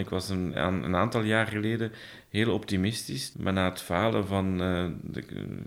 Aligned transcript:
Ik 0.00 0.08
was 0.08 0.28
een, 0.28 0.62
een, 0.64 0.96
aantal 0.96 1.22
jaar 1.22 1.46
geleden 1.46 1.92
heel 2.28 2.52
optimistisch, 2.52 3.32
maar 3.38 3.52
na 3.52 3.68
het 3.68 3.80
falen 3.82 4.26
van 4.26 4.62
uh, 4.62 4.90
de 5.02 5.24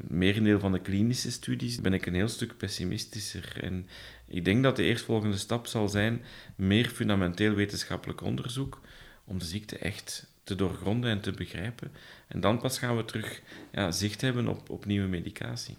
merendeel 0.08 0.60
van 0.60 0.72
de 0.72 0.80
klinische 0.80 1.32
studies 1.32 1.82
ben 1.82 1.94
ik 1.94 2.06
een 2.06 2.14
heel 2.14 2.28
stuk 2.28 2.58
pessimistischer. 2.58 3.64
En 3.64 3.88
ik 4.28 4.46
denk 4.46 4.64
dat 4.64 4.76
de 4.76 4.84
eerstvolgende 4.84 5.38
stap 5.38 5.68
zal 5.68 5.88
zijn 5.88 6.22
meer 6.56 6.90
fundamenteel 6.90 7.54
wetenschappelijk 7.54 8.22
onderzoek 8.22 8.82
om 9.26 9.40
de 9.40 9.46
ziekte 9.46 9.78
echt 9.78 10.28
te 10.44 10.56
doorgronden 10.56 11.10
en 11.10 11.22
te 11.22 11.32
begrijpen. 11.32 11.92
En 12.28 12.40
dan 12.40 12.60
pas 12.60 12.80
gaan 12.80 12.98
we 12.98 13.06
terug 13.06 13.42
ja, 13.72 13.92
zicht 13.92 14.22
hebben 14.22 14.48
op, 14.48 14.70
op 14.70 14.86
nieuwe 14.86 15.08
medicatie. 15.08 15.79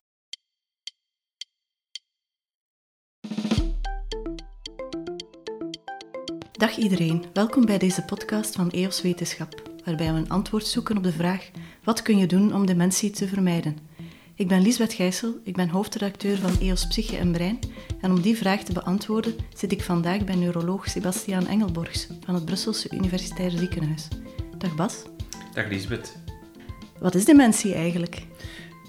Dag 6.60 6.76
iedereen, 6.76 7.24
welkom 7.32 7.66
bij 7.66 7.78
deze 7.78 8.02
podcast 8.02 8.54
van 8.54 8.70
EOS 8.70 9.02
Wetenschap, 9.02 9.62
waarbij 9.84 10.12
we 10.12 10.18
een 10.18 10.28
antwoord 10.28 10.66
zoeken 10.66 10.96
op 10.96 11.02
de 11.02 11.12
vraag: 11.12 11.50
wat 11.84 12.02
kun 12.02 12.18
je 12.18 12.26
doen 12.26 12.54
om 12.54 12.66
dementie 12.66 13.10
te 13.10 13.28
vermijden? 13.28 13.76
Ik 14.34 14.48
ben 14.48 14.62
Lisbeth 14.62 14.92
Gijssel, 14.92 15.40
ik 15.44 15.56
ben 15.56 15.68
hoofdredacteur 15.68 16.36
van 16.36 16.58
EOS 16.60 16.86
Psyche 16.86 17.16
en 17.16 17.32
Brein 17.32 17.58
en 18.00 18.10
om 18.10 18.20
die 18.20 18.36
vraag 18.36 18.62
te 18.62 18.72
beantwoorden 18.72 19.34
zit 19.54 19.72
ik 19.72 19.82
vandaag 19.82 20.24
bij 20.24 20.34
neuroloog 20.34 20.88
Sebastiaan 20.88 21.46
Engelborgs 21.46 22.08
van 22.24 22.34
het 22.34 22.44
Brusselse 22.44 22.88
Universitair 22.90 23.50
Ziekenhuis. 23.50 24.08
Dag 24.58 24.74
Bas. 24.74 25.02
Dag 25.54 25.68
Lisbeth. 25.68 26.16
Wat 26.98 27.14
is 27.14 27.24
dementie 27.24 27.74
eigenlijk? 27.74 28.22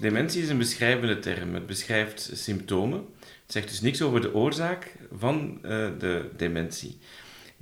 Dementie 0.00 0.42
is 0.42 0.48
een 0.48 0.58
beschrijvende 0.58 1.18
term. 1.18 1.54
Het 1.54 1.66
beschrijft 1.66 2.30
symptomen. 2.34 2.98
Het 3.20 3.52
zegt 3.52 3.68
dus 3.68 3.80
niks 3.80 4.02
over 4.02 4.20
de 4.20 4.34
oorzaak 4.34 4.96
van 5.12 5.58
uh, 5.62 5.70
de 5.98 6.30
dementie. 6.36 6.98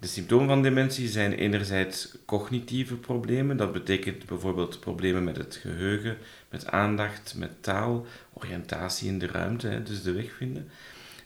De 0.01 0.07
symptomen 0.07 0.47
van 0.47 0.63
dementie 0.63 1.09
zijn 1.09 1.33
enerzijds 1.33 2.17
cognitieve 2.27 2.97
problemen. 2.97 3.57
Dat 3.57 3.73
betekent 3.73 4.27
bijvoorbeeld 4.27 4.81
problemen 4.81 5.25
met 5.25 5.37
het 5.37 5.57
geheugen, 5.57 6.17
met 6.51 6.67
aandacht, 6.67 7.35
met 7.37 7.63
taal, 7.63 8.07
oriëntatie 8.33 9.09
in 9.09 9.19
de 9.19 9.27
ruimte, 9.27 9.83
dus 9.83 10.03
de 10.03 10.13
weg 10.13 10.33
vinden. 10.33 10.69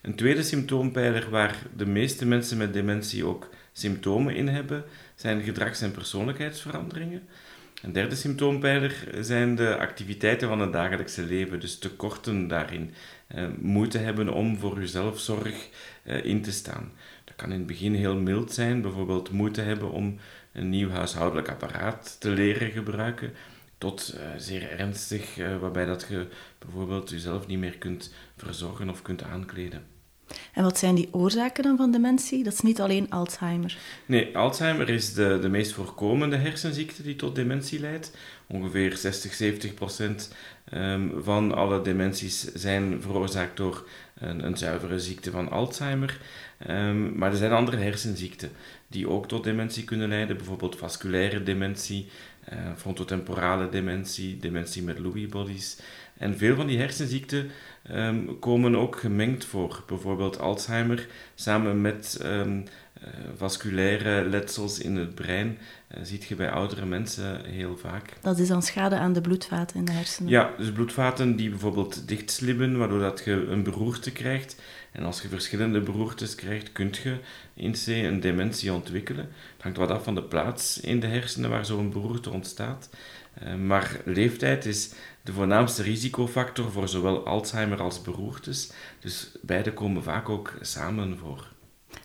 Een 0.03 0.15
tweede 0.15 0.43
symptoompijler 0.43 1.31
waar 1.31 1.57
de 1.77 1.87
meeste 1.87 2.27
mensen 2.27 2.57
met 2.57 2.73
dementie 2.73 3.25
ook 3.25 3.49
symptomen 3.73 4.35
in 4.35 4.49
hebben, 4.49 4.85
zijn 5.15 5.43
gedrags- 5.43 5.81
en 5.81 5.93
persoonlijkheidsveranderingen. 5.93 7.23
Een 7.83 7.93
derde 7.93 8.15
symptoompijler 8.15 9.09
zijn 9.21 9.55
de 9.55 9.77
activiteiten 9.79 10.49
van 10.49 10.61
het 10.61 10.73
dagelijkse 10.73 11.23
leven, 11.23 11.61
dus 11.61 11.79
tekorten 11.79 12.49
daarin. 12.49 12.95
Eh, 13.27 13.47
moeite 13.59 13.99
hebben 13.99 14.33
om 14.33 14.59
voor 14.59 14.79
uzelf 14.79 15.21
zorg 15.21 15.69
eh, 16.03 16.25
in 16.25 16.43
te 16.43 16.53
staan. 16.53 16.93
Dat 17.35 17.45
kan 17.45 17.53
in 17.53 17.59
het 17.59 17.69
begin 17.69 17.95
heel 17.95 18.17
mild 18.17 18.53
zijn, 18.53 18.83
bijvoorbeeld 18.83 19.31
moeite 19.31 19.61
hebben 19.61 19.91
om 19.91 20.19
een 20.53 20.69
nieuw 20.69 20.91
huishoudelijk 20.91 21.49
apparaat 21.49 22.17
te 22.21 22.31
leren 22.31 22.71
gebruiken, 22.71 23.33
tot 23.79 24.15
uh, 24.17 24.21
zeer 24.37 24.71
ernstig, 24.71 25.39
uh, 25.39 25.59
waarbij 25.59 25.85
dat 25.85 26.07
je 26.09 26.29
bijvoorbeeld 26.59 27.11
jezelf 27.11 27.47
niet 27.47 27.59
meer 27.59 27.79
kunt 27.79 28.15
verzorgen 28.37 28.91
of 28.91 29.03
kunt 29.03 29.23
aankleden. 29.23 29.87
En 30.55 30.63
wat 30.63 30.79
zijn 30.79 30.95
die 30.95 31.09
oorzaken 31.11 31.63
dan 31.63 31.77
van 31.77 31.91
dementie? 31.91 32.45
Dat 32.45 32.53
is 32.53 32.61
niet 32.61 32.81
alleen 32.81 33.11
Alzheimer. 33.11 33.77
Nee, 34.07 34.37
Alzheimer 34.37 34.89
is 34.89 35.15
de, 35.15 35.39
de 35.41 35.49
meest 35.49 35.73
voorkomende 35.73 36.37
hersenziekte 36.37 37.03
die 37.03 37.17
tot 37.17 37.35
dementie 37.35 37.81
leidt. 37.81 38.17
Ongeveer 38.47 38.97
60, 38.97 39.33
70 39.33 39.75
procent 39.75 40.35
um, 40.75 41.13
van 41.23 41.55
alle 41.55 41.83
dementies 41.83 42.53
zijn 42.55 43.03
veroorzaakt 43.03 43.57
door 43.57 43.89
een, 44.15 44.45
een 44.45 44.57
zuivere 44.57 45.01
ziekte 45.01 45.31
van 45.31 45.51
Alzheimer. 45.51 46.19
Um, 46.71 47.19
maar 47.19 47.31
er 47.31 47.37
zijn 47.37 47.53
andere 47.53 47.77
hersenziekten 47.77 48.51
die 48.89 49.09
ook 49.09 49.29
tot 49.29 49.45
dementie 49.45 49.85
kunnen 49.85 50.09
leiden, 50.09 50.37
bijvoorbeeld 50.37 50.77
vasculaire 50.77 51.43
dementie, 51.43 52.09
uh, 52.53 52.59
frontotemporale 52.77 53.69
dementie, 53.69 54.37
dementie 54.37 54.83
met 54.83 54.99
Lewy 54.99 55.29
bodies. 55.29 55.79
En 56.19 56.39
veel 56.39 56.57
van 56.57 56.67
die 56.67 56.79
hersenziekten 56.79 57.51
um, 57.91 58.39
komen 58.39 58.77
ook 58.77 59.01
gemengd 59.01 59.45
voor. 59.45 59.83
Bijvoorbeeld 59.87 60.39
Alzheimer 60.39 61.09
samen 61.35 61.81
met 61.81 62.21
um, 62.23 62.65
uh, 63.03 63.09
vasculaire 63.37 64.29
letsels 64.29 64.79
in 64.79 64.97
het 64.97 65.15
brein 65.15 65.59
uh, 65.95 65.99
ziet 66.03 66.25
je 66.25 66.35
bij 66.35 66.51
oudere 66.51 66.87
mensen 66.87 67.45
heel 67.45 67.77
vaak. 67.77 68.13
Dat 68.21 68.39
is 68.39 68.49
dan 68.49 68.63
schade 68.63 68.97
aan 68.97 69.13
de 69.13 69.21
bloedvaten 69.21 69.77
in 69.77 69.85
de 69.85 69.93
hersenen? 69.93 70.31
Ja, 70.31 70.51
dus 70.59 70.73
bloedvaten 70.73 71.37
die 71.37 71.51
bijvoorbeeld 71.51 72.09
dichtslippen, 72.09 72.79
waardoor 72.79 73.01
dat 73.01 73.23
je 73.25 73.33
een 73.33 73.63
beroerte 73.63 74.13
krijgt. 74.13 74.57
En 74.93 75.05
als 75.05 75.23
je 75.23 75.29
verschillende 75.29 75.81
beroertes 75.81 76.35
krijgt, 76.35 76.73
kun 76.73 76.91
je 77.03 77.17
in 77.55 77.73
C 77.73 77.87
een 77.87 78.21
dementie 78.21 78.73
ontwikkelen. 78.73 79.25
Het 79.55 79.63
hangt 79.63 79.79
wat 79.79 79.91
af 79.91 80.05
van 80.05 80.15
de 80.15 80.23
plaats 80.23 80.81
in 80.81 81.01
de 81.01 81.07
hersenen 81.07 81.51
waar 81.51 81.67
zo'n 81.67 81.91
beroerte 81.91 82.31
ontstaat. 82.31 82.89
Uh, 83.43 83.55
maar 83.55 84.01
leeftijd 84.05 84.65
is 84.65 84.91
de 85.23 85.33
voornaamste 85.33 85.83
risicofactor 85.83 86.73
voor 86.73 86.89
zowel 86.89 87.27
Alzheimer 87.27 87.81
als 87.81 88.03
beroertes. 88.03 88.71
Dus 89.01 89.31
beide 89.43 89.73
komen 89.73 90.03
vaak 90.03 90.29
ook 90.29 90.55
samen 90.61 91.19
voor. 91.19 91.53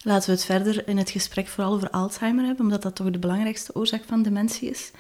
Laten 0.03 0.29
we 0.29 0.35
het 0.35 0.45
verder 0.45 0.88
in 0.88 0.97
het 0.97 1.09
gesprek 1.09 1.47
vooral 1.47 1.73
over 1.73 1.89
Alzheimer 1.89 2.45
hebben, 2.45 2.66
omdat 2.66 2.81
dat 2.81 2.95
toch 2.95 3.12
de 3.12 3.19
belangrijkste 3.19 3.75
oorzaak 3.75 4.03
van 4.07 4.23
dementie 4.23 4.69
is. 4.69 4.91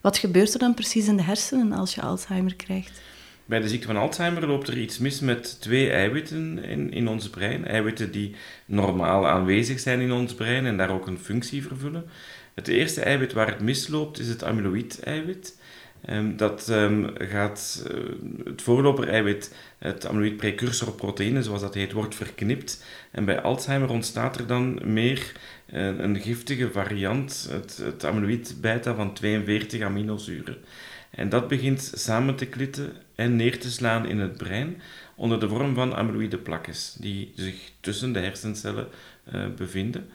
Wat 0.00 0.18
gebeurt 0.18 0.52
er 0.52 0.58
dan 0.58 0.74
precies 0.74 1.06
in 1.06 1.16
de 1.16 1.22
hersenen 1.22 1.72
als 1.72 1.94
je 1.94 2.02
Alzheimer 2.02 2.54
krijgt? 2.54 3.00
Bij 3.44 3.60
de 3.60 3.68
ziekte 3.68 3.86
van 3.86 3.96
Alzheimer 3.96 4.46
loopt 4.46 4.68
er 4.68 4.78
iets 4.78 4.98
mis 4.98 5.20
met 5.20 5.60
twee 5.60 5.90
eiwitten 5.90 6.64
in, 6.64 6.92
in 6.92 7.08
ons 7.08 7.30
brein. 7.30 7.66
Eiwitten 7.66 8.12
die 8.12 8.34
normaal 8.66 9.26
aanwezig 9.26 9.80
zijn 9.80 10.00
in 10.00 10.12
ons 10.12 10.34
brein 10.34 10.66
en 10.66 10.76
daar 10.76 10.90
ook 10.90 11.06
een 11.06 11.18
functie 11.18 11.62
vervullen. 11.62 12.04
Het 12.54 12.68
eerste 12.68 13.00
eiwit 13.00 13.32
waar 13.32 13.46
het 13.46 13.60
misloopt 13.60 14.18
is 14.18 14.28
het 14.28 14.42
amyloïd-eiwit. 14.42 15.58
Um, 16.10 16.36
dat 16.36 16.68
um, 16.68 17.10
gaat, 17.14 17.84
uh, 17.90 18.02
het 18.44 18.62
voorloper-eiwit, 18.62 19.54
het 19.78 20.06
amyloïd-precursorproteïne, 20.06 21.42
zoals 21.42 21.60
dat 21.60 21.74
heet, 21.74 21.92
wordt 21.92 22.14
verknipt. 22.14 22.84
En 23.10 23.24
bij 23.24 23.40
Alzheimer 23.40 23.90
ontstaat 23.90 24.38
er 24.38 24.46
dan 24.46 24.80
meer 24.84 25.32
uh, 25.72 25.98
een 25.98 26.20
giftige 26.20 26.70
variant, 26.70 27.48
het, 27.50 27.76
het 27.82 28.04
amyloïd-beta 28.04 28.94
van 28.94 29.14
42 29.14 29.80
aminozuren. 29.80 30.56
En 31.10 31.28
dat 31.28 31.48
begint 31.48 31.92
samen 31.94 32.36
te 32.36 32.46
klitten 32.46 32.92
en 33.14 33.36
neer 33.36 33.58
te 33.58 33.70
slaan 33.70 34.06
in 34.06 34.18
het 34.18 34.36
brein 34.36 34.80
onder 35.14 35.40
de 35.40 35.48
vorm 35.48 35.74
van 35.74 35.94
amyloïde 35.94 36.38
plakjes, 36.38 36.96
die 37.00 37.32
zich 37.36 37.72
tussen 37.80 38.12
de 38.12 38.18
hersencellen 38.18 38.88
uh, 39.34 39.46
bevinden. 39.56 40.08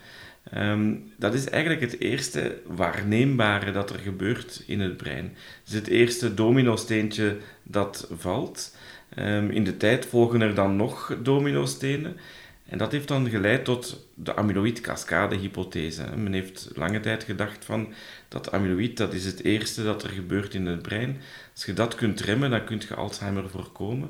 Um, 0.58 1.12
dat 1.18 1.34
is 1.34 1.50
eigenlijk 1.50 1.82
het 1.82 2.00
eerste 2.00 2.58
waarneembare 2.66 3.72
dat 3.72 3.90
er 3.90 4.00
gebeurt 4.00 4.64
in 4.66 4.80
het 4.80 4.98
brein. 4.98 5.24
Het 5.64 5.68
is 5.68 5.74
het 5.74 5.88
eerste 5.88 6.34
dominosteentje 6.34 7.38
dat 7.64 8.08
valt. 8.12 8.76
Um, 9.20 9.50
in 9.50 9.64
de 9.64 9.78
tijd 9.78 10.06
volgen 10.06 10.42
er 10.42 10.56
dan 10.56 10.76
nog 10.76 11.18
dominostenen. 11.24 12.18
En 12.66 12.78
dat 12.78 12.92
heeft 12.92 13.08
dan 13.08 13.30
geleid 13.30 13.66
tot 13.66 14.08
de 14.14 14.36
amyloïd-cascade-hypothese. 14.36 16.04
Men 16.16 16.34
heeft 16.34 16.70
lange 16.76 17.00
tijd 17.00 17.24
gedacht 17.24 17.66
van 17.66 17.94
dat 18.28 18.52
amyloïd, 18.52 18.98
dat 18.98 19.14
is 19.14 19.26
het 19.26 19.44
eerste 19.44 19.84
dat 19.84 20.04
er 20.04 20.10
gebeurt 20.10 20.54
in 20.54 20.66
het 20.66 20.82
brein. 20.82 21.18
Als 21.54 21.66
je 21.66 21.74
dat 21.74 21.96
kunt 21.96 22.22
remmen, 22.22 22.50
dan 22.50 22.64
kun 22.64 22.82
je 22.88 22.96
Alzheimer 22.96 23.50
voorkomen. 23.50 24.10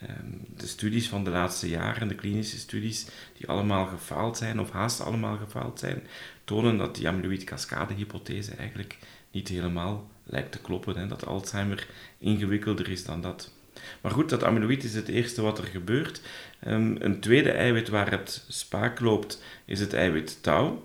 Ehm, 0.00 0.56
de 0.56 0.66
studies 0.66 1.08
van 1.08 1.24
de 1.24 1.30
laatste 1.30 1.68
jaren, 1.68 2.08
de 2.08 2.14
klinische 2.14 2.58
studies, 2.58 3.06
die 3.36 3.48
allemaal 3.48 3.86
gefaald 3.86 4.36
zijn, 4.36 4.60
of 4.60 4.70
haast 4.70 5.00
allemaal 5.00 5.36
gefaald 5.36 5.78
zijn, 5.78 6.02
tonen 6.44 6.76
dat 6.76 6.94
die 6.94 7.08
amyloïd-cascade-hypothese 7.08 8.54
eigenlijk 8.54 8.98
niet 9.30 9.48
helemaal 9.48 10.10
lijkt 10.24 10.52
te 10.52 10.60
kloppen. 10.60 10.96
Hè, 10.96 11.06
dat 11.06 11.26
Alzheimer 11.26 11.86
ingewikkelder 12.18 12.88
is 12.88 13.04
dan 13.04 13.20
dat. 13.20 13.52
Maar 14.00 14.12
goed, 14.12 14.28
dat 14.30 14.44
amyloïd 14.44 14.84
is 14.84 14.94
het 14.94 15.08
eerste 15.08 15.42
wat 15.42 15.58
er 15.58 15.64
gebeurt. 15.64 16.20
Um, 16.66 16.96
een 16.98 17.20
tweede 17.20 17.50
eiwit 17.50 17.88
waar 17.88 18.10
het 18.10 18.44
spaak 18.48 19.00
loopt, 19.00 19.42
is 19.64 19.80
het 19.80 19.92
eiwit 19.92 20.42
tau. 20.42 20.78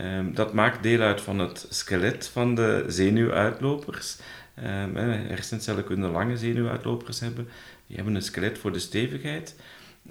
Um, 0.00 0.34
dat 0.34 0.52
maakt 0.52 0.82
deel 0.82 1.00
uit 1.00 1.20
van 1.20 1.38
het 1.38 1.66
skelet 1.68 2.28
van 2.28 2.54
de 2.54 2.84
zenuwuitlopers. 2.86 4.16
Um, 4.58 4.96
hersencellen 4.96 5.84
kunnen 5.84 6.10
lange 6.10 6.36
zenuwuitlopers 6.36 7.20
hebben. 7.20 7.48
Die 7.90 7.98
hebben 7.98 8.14
een 8.14 8.22
skelet 8.22 8.58
voor 8.58 8.72
de 8.72 8.78
stevigheid. 8.78 9.54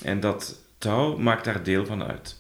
En 0.04 0.20
dat 0.20 0.64
tau 0.78 1.22
maakt 1.22 1.46
daar 1.46 1.64
deel 1.64 1.86
van 1.86 2.04
uit. 2.04 2.38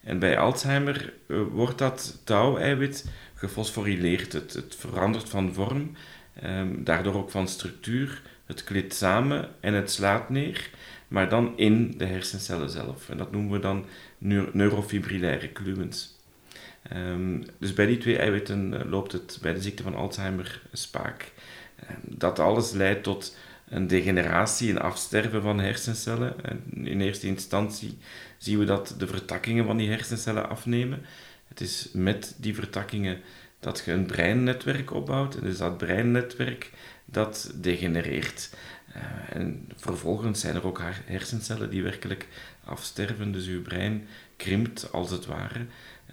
En 0.00 0.18
bij 0.18 0.38
Alzheimer 0.38 1.12
uh, 1.26 1.42
wordt 1.50 1.78
dat 1.78 2.20
tau-eiwit 2.24 3.04
gefosforileerd. 3.34 4.32
Het, 4.32 4.52
het, 4.52 4.76
verandert 4.78 5.28
van 5.28 5.54
vorm, 5.54 5.92
um, 6.44 6.84
daardoor 6.84 7.14
ook 7.14 7.30
van 7.30 7.48
structuur. 7.48 8.22
Het 8.44 8.64
klit 8.64 8.94
samen 8.94 9.48
en 9.60 9.74
het 9.74 9.90
slaat 9.90 10.30
neer, 10.30 10.70
maar 11.08 11.28
dan 11.28 11.52
in 11.56 11.94
de 11.98 12.04
hersencellen 12.04 12.70
zelf. 12.70 13.08
En 13.08 13.16
dat 13.16 13.32
noemen 13.32 13.52
we 13.52 13.58
dan 13.58 13.84
neurofibrillaire 14.52 15.48
kluwens. 15.48 16.18
Um, 16.92 17.44
dus 17.58 17.72
bij 17.72 17.86
die 17.86 17.98
twee 17.98 18.18
eiwitten 18.18 18.72
uh, 18.72 18.90
loopt 18.90 19.12
het 19.12 19.38
bij 19.42 19.52
de 19.52 19.62
ziekte 19.62 19.82
van 19.82 19.94
Alzheimer 19.94 20.62
spaak. 20.72 21.32
Um, 21.90 21.96
dat 22.18 22.38
alles 22.38 22.72
leidt 22.72 23.02
tot 23.02 23.36
een 23.68 23.86
degeneratie, 23.86 24.70
een 24.70 24.80
afsterven 24.80 25.42
van 25.42 25.60
hersencellen. 25.60 26.44
En 26.44 26.86
in 26.86 27.00
eerste 27.00 27.26
instantie 27.26 27.98
zien 28.38 28.58
we 28.58 28.64
dat 28.64 28.94
de 28.98 29.06
vertakkingen 29.06 29.64
van 29.64 29.76
die 29.76 29.90
hersencellen 29.90 30.48
afnemen. 30.48 31.02
Het 31.48 31.60
is 31.60 31.88
met 31.92 32.34
die 32.38 32.54
vertakkingen 32.54 33.20
dat 33.60 33.82
je 33.84 33.92
een 33.92 34.06
breinnetwerk 34.06 34.92
opbouwt. 34.92 35.34
En 35.36 35.42
dus 35.42 35.58
dat 35.58 35.78
breinnetwerk, 35.78 36.70
dat 37.04 37.52
degenereert. 37.54 38.50
Uh, 38.96 39.36
en 39.36 39.68
vervolgens 39.76 40.40
zijn 40.40 40.54
er 40.54 40.66
ook 40.66 40.82
hersencellen 41.04 41.70
die 41.70 41.82
werkelijk 41.82 42.28
afsterven. 42.64 43.32
Dus 43.32 43.46
je 43.46 43.58
brein 43.58 44.06
krimpt 44.36 44.92
als 44.92 45.10
het 45.10 45.26
ware. 45.26 45.66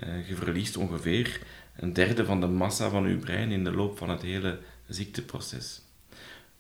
Uh, 0.03 0.27
je 0.27 0.35
verliest 0.35 0.77
ongeveer 0.77 1.39
een 1.75 1.93
derde 1.93 2.25
van 2.25 2.41
de 2.41 2.47
massa 2.47 2.89
van 2.89 3.09
je 3.09 3.17
brein 3.17 3.51
in 3.51 3.63
de 3.63 3.71
loop 3.71 3.97
van 3.97 4.09
het 4.09 4.21
hele 4.21 4.59
ziekteproces. 4.87 5.81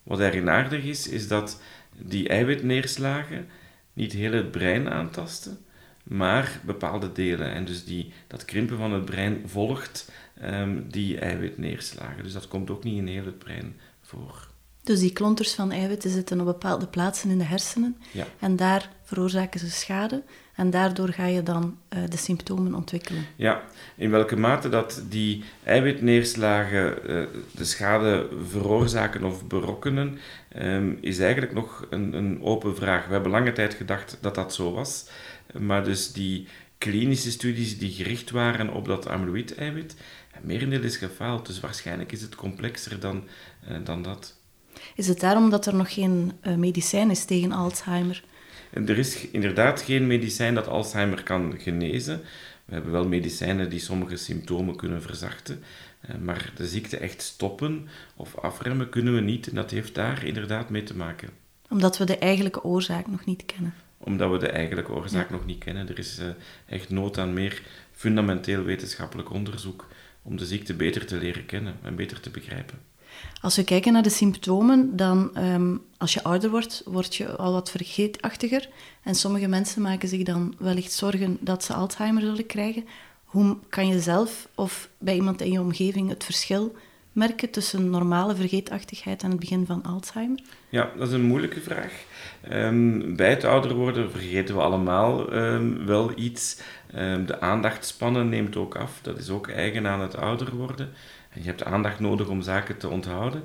Wat 0.03 0.17
daarin 0.17 0.49
aardig 0.49 0.83
is, 0.83 1.07
is 1.07 1.27
dat 1.27 1.61
die 1.97 2.27
eiwitneerslagen 2.27 3.47
niet 3.93 4.13
heel 4.13 4.31
het 4.31 4.51
brein 4.51 4.89
aantasten, 4.89 5.57
maar 6.03 6.61
bepaalde 6.65 7.11
delen. 7.11 7.53
En 7.53 7.65
dus 7.65 7.85
die, 7.85 8.13
dat 8.27 8.45
krimpen 8.45 8.77
van 8.77 8.93
het 8.93 9.05
brein 9.05 9.41
volgt 9.45 10.11
um, 10.43 10.85
die 10.89 11.19
eiwitneerslagen. 11.19 12.23
Dus 12.23 12.33
dat 12.33 12.47
komt 12.47 12.69
ook 12.69 12.83
niet 12.83 12.97
in 12.97 13.07
heel 13.07 13.25
het 13.25 13.39
brein 13.39 13.79
voor. 14.01 14.51
Dus 14.83 14.99
die 14.99 15.13
klonters 15.13 15.53
van 15.53 15.71
eiwitten 15.71 16.09
zitten 16.09 16.39
op 16.39 16.45
bepaalde 16.45 16.87
plaatsen 16.87 17.29
in 17.29 17.37
de 17.37 17.43
hersenen 17.43 17.97
ja. 18.11 18.25
en 18.39 18.55
daar 18.55 18.89
veroorzaken 19.03 19.59
ze 19.59 19.69
schade 19.69 20.23
en 20.55 20.69
daardoor 20.69 21.09
ga 21.09 21.25
je 21.25 21.43
dan 21.43 21.77
uh, 21.89 21.99
de 22.09 22.17
symptomen 22.17 22.73
ontwikkelen. 22.73 23.25
Ja, 23.35 23.63
in 23.95 24.09
welke 24.09 24.35
mate 24.35 24.69
dat 24.69 25.03
die 25.09 25.43
eiwitneerslagen 25.63 26.97
uh, 27.09 27.25
de 27.51 27.65
schade 27.65 28.29
veroorzaken 28.47 29.23
of 29.23 29.47
berokkenen, 29.47 30.17
um, 30.57 30.97
is 31.01 31.19
eigenlijk 31.19 31.53
nog 31.53 31.87
een, 31.89 32.13
een 32.13 32.41
open 32.41 32.75
vraag. 32.75 33.05
We 33.05 33.13
hebben 33.13 33.31
lange 33.31 33.51
tijd 33.51 33.73
gedacht 33.73 34.17
dat 34.21 34.35
dat 34.35 34.53
zo 34.53 34.73
was, 34.73 35.05
maar 35.59 35.83
dus 35.83 36.11
die 36.11 36.47
klinische 36.77 37.31
studies 37.31 37.77
die 37.77 37.91
gericht 37.91 38.31
waren 38.31 38.73
op 38.73 38.85
dat 38.85 39.07
amyloïd-eiwit, 39.07 39.95
merendeel 40.41 40.83
is 40.83 40.97
gefaald. 40.97 41.45
Dus 41.45 41.59
waarschijnlijk 41.59 42.11
is 42.11 42.21
het 42.21 42.35
complexer 42.35 42.99
dan, 42.99 43.23
uh, 43.69 43.77
dan 43.83 44.01
dat. 44.01 44.35
Is 44.95 45.07
het 45.07 45.19
daarom 45.19 45.49
dat 45.49 45.65
er 45.65 45.75
nog 45.75 45.93
geen 45.93 46.31
medicijn 46.57 47.09
is 47.09 47.25
tegen 47.25 47.51
Alzheimer? 47.51 48.23
Er 48.73 48.97
is 48.97 49.27
inderdaad 49.31 49.81
geen 49.81 50.07
medicijn 50.07 50.55
dat 50.55 50.67
Alzheimer 50.67 51.23
kan 51.23 51.53
genezen. 51.57 52.21
We 52.65 52.73
hebben 52.73 52.91
wel 52.91 53.07
medicijnen 53.07 53.69
die 53.69 53.79
sommige 53.79 54.15
symptomen 54.15 54.75
kunnen 54.75 55.01
verzachten, 55.01 55.63
uh, 56.09 56.15
maar 56.15 56.51
de 56.55 56.67
ziekte 56.67 56.97
echt 56.97 57.21
stoppen 57.21 57.87
of 58.15 58.37
afremmen 58.37 58.89
kunnen 58.89 59.15
we 59.15 59.21
niet. 59.21 59.47
En 59.47 59.55
dat 59.55 59.71
heeft 59.71 59.95
daar 59.95 60.25
inderdaad 60.25 60.69
mee 60.69 60.83
te 60.83 60.95
maken. 60.95 61.29
Omdat 61.69 61.97
we 61.97 62.05
de 62.05 62.17
eigenlijke 62.17 62.63
oorzaak 62.63 63.07
nog 63.07 63.25
niet 63.25 63.45
kennen 63.45 63.73
omdat 64.03 64.31
we 64.31 64.37
de 64.37 64.49
eigenlijke 64.49 64.91
oorzaak 64.91 65.29
nog 65.29 65.45
niet 65.45 65.63
kennen. 65.63 65.89
Er 65.89 65.99
is 65.99 66.19
uh, 66.19 66.25
echt 66.65 66.89
nood 66.89 67.17
aan 67.17 67.33
meer 67.33 67.61
fundamenteel 67.91 68.63
wetenschappelijk 68.63 69.31
onderzoek 69.31 69.87
om 70.21 70.37
de 70.37 70.45
ziekte 70.45 70.73
beter 70.73 71.05
te 71.05 71.17
leren 71.17 71.45
kennen 71.45 71.75
en 71.81 71.95
beter 71.95 72.19
te 72.19 72.29
begrijpen. 72.29 72.79
Als 73.41 73.55
we 73.55 73.63
kijken 73.63 73.93
naar 73.93 74.03
de 74.03 74.09
symptomen, 74.09 74.95
dan 74.95 75.31
um, 75.37 75.81
als 75.97 76.13
je 76.13 76.23
ouder 76.23 76.49
wordt, 76.49 76.81
word 76.85 77.15
je 77.15 77.35
al 77.35 77.51
wat 77.51 77.71
vergeetachtiger. 77.71 78.69
En 79.03 79.15
sommige 79.15 79.47
mensen 79.47 79.81
maken 79.81 80.09
zich 80.09 80.23
dan 80.23 80.55
wellicht 80.59 80.91
zorgen 80.91 81.37
dat 81.39 81.63
ze 81.63 81.73
Alzheimer 81.73 82.21
zullen 82.21 82.45
krijgen. 82.45 82.85
Hoe 83.23 83.57
kan 83.69 83.87
je 83.87 83.99
zelf 83.99 84.47
of 84.55 84.89
bij 84.97 85.15
iemand 85.15 85.41
in 85.41 85.51
je 85.51 85.61
omgeving 85.61 86.09
het 86.09 86.23
verschil 86.23 86.75
merken 87.11 87.49
tussen 87.49 87.89
normale 87.89 88.35
vergeetachtigheid 88.35 89.23
en 89.23 89.29
het 89.29 89.39
begin 89.39 89.65
van 89.65 89.83
Alzheimer? 89.83 90.39
Ja, 90.69 90.91
dat 90.97 91.07
is 91.07 91.13
een 91.13 91.21
moeilijke 91.21 91.61
vraag. 91.61 92.03
Um, 92.51 93.15
bij 93.15 93.29
het 93.29 93.43
ouder 93.43 93.73
worden 93.73 94.11
vergeten 94.11 94.55
we 94.55 94.61
allemaal 94.61 95.33
um, 95.33 95.85
wel 95.85 96.11
iets. 96.15 96.57
De 97.25 97.39
aandachtspannen 97.39 98.29
neemt 98.29 98.55
ook 98.55 98.75
af. 98.75 98.99
Dat 99.01 99.17
is 99.17 99.29
ook 99.29 99.47
eigen 99.47 99.87
aan 99.87 100.01
het 100.01 100.15
ouder 100.15 100.55
worden. 100.55 100.93
Je 101.33 101.43
hebt 101.43 101.63
aandacht 101.63 101.99
nodig 101.99 102.27
om 102.27 102.41
zaken 102.41 102.77
te 102.77 102.87
onthouden. 102.87 103.43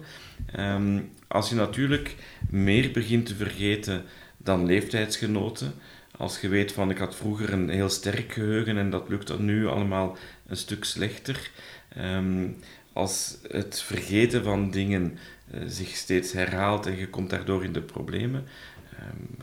als 1.28 1.48
je 1.48 1.54
natuurlijk 1.54 2.16
meer 2.50 2.90
begint 2.90 3.26
te 3.26 3.34
vergeten 3.34 4.04
dan 4.36 4.66
leeftijdsgenoten, 4.66 5.74
als 6.16 6.40
je 6.40 6.48
weet 6.48 6.72
van 6.72 6.90
ik 6.90 6.98
had 6.98 7.16
vroeger 7.16 7.52
een 7.52 7.68
heel 7.68 7.88
sterk 7.88 8.32
geheugen 8.32 8.78
en 8.78 8.90
dat 8.90 9.08
lukt 9.08 9.26
dan 9.26 9.44
nu 9.44 9.66
allemaal 9.66 10.16
een 10.46 10.56
stuk 10.56 10.84
slechter. 10.84 11.50
als 12.92 13.38
het 13.50 13.82
vergeten 13.82 14.44
van 14.44 14.70
dingen 14.70 15.18
uh, 15.54 15.60
zich 15.66 15.96
steeds 15.96 16.32
herhaalt 16.32 16.86
en 16.86 16.96
je 16.96 17.08
komt 17.08 17.30
daardoor 17.30 17.64
in 17.64 17.72
de 17.72 17.80
problemen, 17.80 18.44
Ehm, 18.44 18.77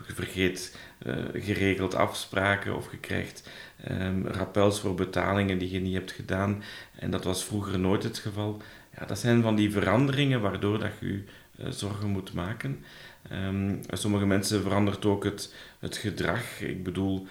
je 0.08 0.14
vergeet 0.14 0.78
uh, 1.06 1.16
geregeld 1.34 1.96
afspraken 1.96 2.76
of 2.76 2.92
je 2.92 2.98
krijgt 2.98 3.50
um, 3.92 4.28
rappels 4.28 4.80
voor 4.80 4.96
betalingen 4.96 5.58
die 5.58 5.72
je 5.72 5.80
niet 5.80 5.94
hebt 5.94 6.12
gedaan. 6.12 6.64
En 6.96 7.12
dat 7.12 7.24
was 7.24 7.44
vroeger 7.44 7.80
nooit 7.80 8.04
het 8.04 8.18
geval. 8.18 8.62
Ja, 8.98 9.06
dat 9.06 9.20
zijn 9.20 9.42
van 9.42 9.56
die 9.56 9.72
veranderingen 9.72 10.42
waardoor 10.42 10.80
dat 10.80 10.92
je 11.00 11.24
uh, 11.60 11.66
zorgen 11.70 12.10
moet 12.10 12.34
maken. 12.34 12.84
Um, 13.32 13.80
sommige 13.90 14.26
mensen 14.26 14.62
verandert 14.62 15.06
ook 15.06 15.24
het, 15.24 15.54
het 15.80 15.98
gedrag. 15.98 16.62
Ik 16.62 16.84
bedoel, 16.84 17.28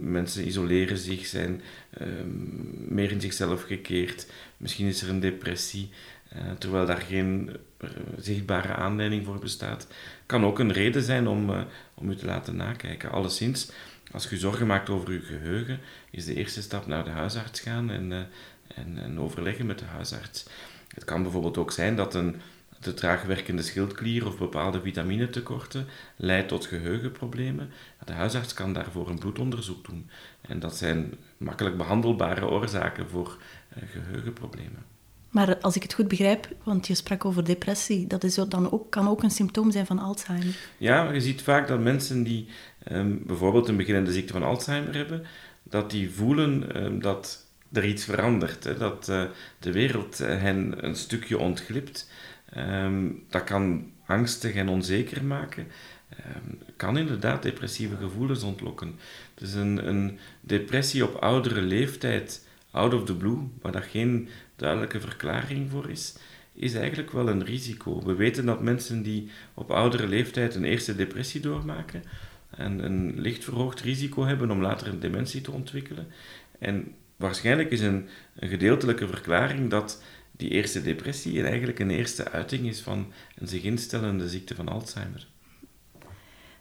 mensen 0.00 0.46
isoleren 0.46 0.98
zich, 0.98 1.26
zijn 1.26 1.62
meer 2.88 3.10
in 3.10 3.20
zichzelf 3.20 3.62
gekeerd. 3.62 4.30
Misschien 4.56 4.86
is 4.86 5.02
er 5.02 5.08
een 5.08 5.20
depressie. 5.20 5.90
Uh, 6.36 6.42
terwijl 6.58 6.86
daar 6.86 7.00
geen 7.00 7.56
uh, 7.80 7.90
zichtbare 8.18 8.74
aanleiding 8.74 9.24
voor 9.24 9.38
bestaat, 9.38 9.86
kan 10.26 10.44
ook 10.44 10.58
een 10.58 10.72
reden 10.72 11.02
zijn 11.02 11.26
om, 11.26 11.50
uh, 11.50 11.60
om 11.94 12.10
u 12.10 12.16
te 12.16 12.26
laten 12.26 12.56
nakijken. 12.56 13.10
Alleszins, 13.10 13.70
als 14.10 14.28
je 14.28 14.36
zorgen 14.36 14.66
maakt 14.66 14.90
over 14.90 15.08
uw 15.08 15.22
geheugen, 15.22 15.80
is 16.10 16.24
de 16.24 16.34
eerste 16.34 16.62
stap 16.62 16.86
naar 16.86 17.04
de 17.04 17.10
huisarts 17.10 17.60
gaan 17.60 17.90
en, 17.90 18.12
en, 18.74 18.98
en 18.98 19.20
overleggen 19.20 19.66
met 19.66 19.78
de 19.78 19.84
huisarts. 19.84 20.46
Het 20.94 21.04
kan 21.04 21.22
bijvoorbeeld 21.22 21.58
ook 21.58 21.72
zijn 21.72 21.96
dat 21.96 22.14
een 22.14 22.36
te 22.84 22.94
traag 22.94 23.22
werkende 23.22 23.62
schildklier 23.62 24.26
of 24.26 24.38
bepaalde 24.38 24.80
vitaminetekorten 24.80 25.86
leidt 26.16 26.48
tot 26.48 26.66
geheugenproblemen. 26.66 27.70
De 28.04 28.12
huisarts 28.12 28.54
kan 28.54 28.72
daarvoor 28.72 29.08
een 29.08 29.18
bloedonderzoek 29.18 29.84
doen. 29.86 30.10
En 30.40 30.58
dat 30.58 30.76
zijn 30.76 31.14
makkelijk 31.36 31.76
behandelbare 31.76 32.46
oorzaken 32.46 33.08
voor 33.08 33.38
geheugenproblemen. 33.92 34.93
Maar 35.34 35.58
als 35.60 35.76
ik 35.76 35.82
het 35.82 35.94
goed 35.94 36.08
begrijp, 36.08 36.48
want 36.62 36.86
je 36.86 36.94
sprak 36.94 37.24
over 37.24 37.44
depressie, 37.44 38.06
dat 38.06 38.24
is 38.24 38.34
dan 38.34 38.72
ook, 38.72 38.90
kan 38.90 39.08
ook 39.08 39.22
een 39.22 39.30
symptoom 39.30 39.70
zijn 39.70 39.86
van 39.86 39.98
Alzheimer. 39.98 40.56
Ja, 40.78 41.12
je 41.12 41.20
ziet 41.20 41.42
vaak 41.42 41.68
dat 41.68 41.80
mensen 41.80 42.22
die 42.22 42.48
um, 42.92 43.22
bijvoorbeeld 43.26 43.68
een 43.68 43.76
beginnende 43.76 44.12
ziekte 44.12 44.32
van 44.32 44.42
Alzheimer 44.42 44.94
hebben, 44.94 45.24
dat 45.62 45.90
die 45.90 46.10
voelen 46.10 46.84
um, 46.84 47.00
dat 47.00 47.46
er 47.72 47.84
iets 47.84 48.04
verandert, 48.04 48.64
hè, 48.64 48.76
dat 48.76 49.08
uh, 49.08 49.24
de 49.58 49.72
wereld 49.72 50.18
hen 50.18 50.86
een 50.86 50.96
stukje 50.96 51.38
ontglipt. 51.38 52.10
Um, 52.56 53.24
dat 53.30 53.44
kan 53.44 53.90
angstig 54.06 54.54
en 54.54 54.68
onzeker 54.68 55.24
maken. 55.24 55.66
kan 56.76 56.98
inderdaad 56.98 57.42
depressieve 57.42 57.96
gevoelens 57.96 58.42
ontlokken. 58.42 58.98
Dus 59.34 59.54
een, 59.54 59.88
een 59.88 60.18
depressie 60.40 61.04
op 61.04 61.14
oudere 61.14 61.60
leeftijd, 61.60 62.46
out 62.70 62.94
of 62.94 63.04
the 63.04 63.16
blue, 63.16 63.38
waar 63.62 63.72
dat 63.72 63.84
geen 63.84 64.28
duidelijke 64.64 65.00
verklaring 65.00 65.70
voor 65.70 65.90
is, 65.90 66.14
is 66.52 66.74
eigenlijk 66.74 67.10
wel 67.10 67.28
een 67.28 67.44
risico. 67.44 68.02
We 68.02 68.14
weten 68.14 68.46
dat 68.46 68.62
mensen 68.62 69.02
die 69.02 69.30
op 69.54 69.70
oudere 69.70 70.06
leeftijd 70.06 70.54
een 70.54 70.64
eerste 70.64 70.96
depressie 70.96 71.40
doormaken 71.40 72.02
en 72.50 72.84
een 72.84 73.20
licht 73.20 73.44
verhoogd 73.44 73.80
risico 73.80 74.24
hebben 74.24 74.50
om 74.50 74.60
later 74.60 74.88
een 74.88 75.00
dementie 75.00 75.40
te 75.40 75.50
ontwikkelen. 75.50 76.06
En 76.58 76.94
waarschijnlijk 77.16 77.70
is 77.70 77.80
een, 77.80 78.08
gedeeltelijke 78.36 79.08
verklaring 79.08 79.70
dat 79.70 80.02
die 80.32 80.50
eerste 80.50 80.82
depressie 80.82 81.42
eigenlijk 81.42 81.78
een 81.78 81.90
eerste 81.90 82.30
uiting 82.30 82.66
is 82.66 82.80
van 82.80 83.12
een 83.38 83.48
zich 83.48 83.62
instellende 83.62 84.28
ziekte 84.28 84.54
van 84.54 84.68
Alzheimer. 84.68 85.26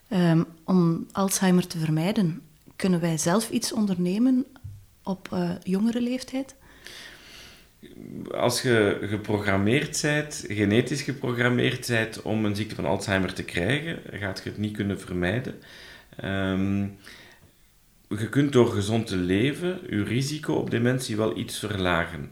Um, 0.09 0.45
om 0.63 1.07
Alzheimer 1.11 1.67
te 1.67 1.79
vermijden, 1.79 2.41
kunnen 2.75 2.99
wij 2.99 3.17
zelf 3.17 3.49
iets 3.49 3.73
ondernemen 3.73 4.45
op 5.03 5.29
uh, 5.33 5.51
jongere 5.63 6.01
leeftijd? 6.01 6.55
Als 8.31 8.61
je 8.61 8.97
geprogrammeerd 9.01 10.01
bent, 10.01 10.45
genetisch 10.47 11.01
geprogrammeerd 11.01 11.87
bent 11.87 12.21
om 12.21 12.45
een 12.45 12.55
ziekte 12.55 12.75
van 12.75 12.85
Alzheimer 12.85 13.33
te 13.33 13.43
krijgen, 13.43 13.99
gaat 14.11 14.41
je 14.43 14.49
het 14.49 14.57
niet 14.57 14.75
kunnen 14.75 14.99
vermijden. 14.99 15.53
Um, 16.23 16.97
je 18.07 18.29
kunt 18.29 18.51
door 18.51 18.67
gezond 18.67 19.07
te 19.07 19.15
leven 19.15 19.79
je 19.89 20.03
risico 20.03 20.53
op 20.53 20.69
dementie 20.69 21.17
wel 21.17 21.37
iets 21.37 21.59
verlagen. 21.59 22.31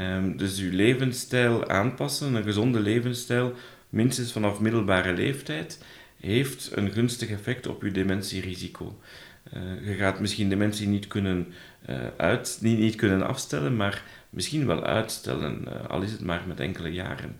Um, 0.00 0.36
dus 0.36 0.58
je 0.58 0.72
levensstijl 0.72 1.68
aanpassen, 1.68 2.34
een 2.34 2.42
gezonde 2.42 2.80
levensstijl, 2.80 3.54
minstens 3.88 4.32
vanaf 4.32 4.60
middelbare 4.60 5.12
leeftijd, 5.12 5.84
heeft 6.20 6.70
een 6.74 6.90
gunstig 6.90 7.30
effect 7.30 7.66
op 7.66 7.82
je 7.82 7.90
dementierisico. 7.90 8.98
Uh, 9.54 9.88
je 9.88 9.94
gaat 9.94 10.20
misschien 10.20 10.48
dementie 10.48 10.88
niet 10.88 11.06
kunnen, 11.06 11.52
uh, 11.90 11.96
uit, 12.16 12.58
niet 12.60 12.94
kunnen 12.94 13.26
afstellen, 13.26 13.76
maar 13.76 14.02
misschien 14.30 14.66
wel 14.66 14.84
uitstellen, 14.84 15.64
uh, 15.68 15.86
al 15.88 16.02
is 16.02 16.12
het 16.12 16.24
maar 16.24 16.42
met 16.46 16.60
enkele 16.60 16.92
jaren. 16.92 17.36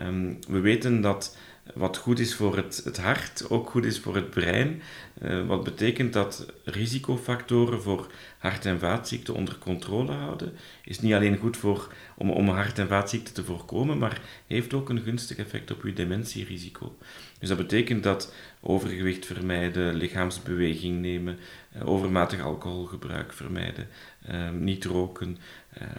Um, 0.00 0.38
we 0.48 0.60
weten 0.60 1.00
dat 1.00 1.36
wat 1.74 1.96
goed 1.96 2.18
is 2.18 2.34
voor 2.34 2.56
het, 2.56 2.80
het 2.84 2.98
hart, 2.98 3.50
ook 3.50 3.70
goed 3.70 3.84
is 3.84 4.00
voor 4.00 4.14
het 4.14 4.30
brein. 4.30 4.82
Uh, 5.22 5.46
wat 5.46 5.64
betekent 5.64 6.12
dat 6.12 6.46
risicofactoren 6.64 7.82
voor 7.82 8.06
hart- 8.38 8.66
en 8.66 8.78
vaatziekten 8.78 9.34
onder 9.34 9.58
controle 9.58 10.12
houden. 10.12 10.52
Is 10.84 11.00
niet 11.00 11.12
alleen 11.12 11.36
goed 11.36 11.56
voor, 11.56 11.92
om, 12.16 12.30
om 12.30 12.48
hart- 12.48 12.78
en 12.78 12.88
vaatziekten 12.88 13.34
te 13.34 13.44
voorkomen, 13.44 13.98
maar 13.98 14.20
heeft 14.46 14.74
ook 14.74 14.88
een 14.88 15.00
gunstig 15.00 15.36
effect 15.36 15.70
op 15.70 15.82
uw 15.82 15.92
dementierisico. 15.92 16.96
Dus 17.38 17.48
dat 17.48 17.58
betekent 17.58 18.02
dat 18.02 18.34
overgewicht 18.60 19.26
vermijden, 19.26 19.94
lichaamsbeweging 19.94 21.00
nemen, 21.00 21.38
uh, 21.76 21.88
overmatig 21.88 22.40
alcoholgebruik 22.40 23.32
vermijden, 23.32 23.88
uh, 24.30 24.50
niet 24.50 24.84
roken. 24.84 25.38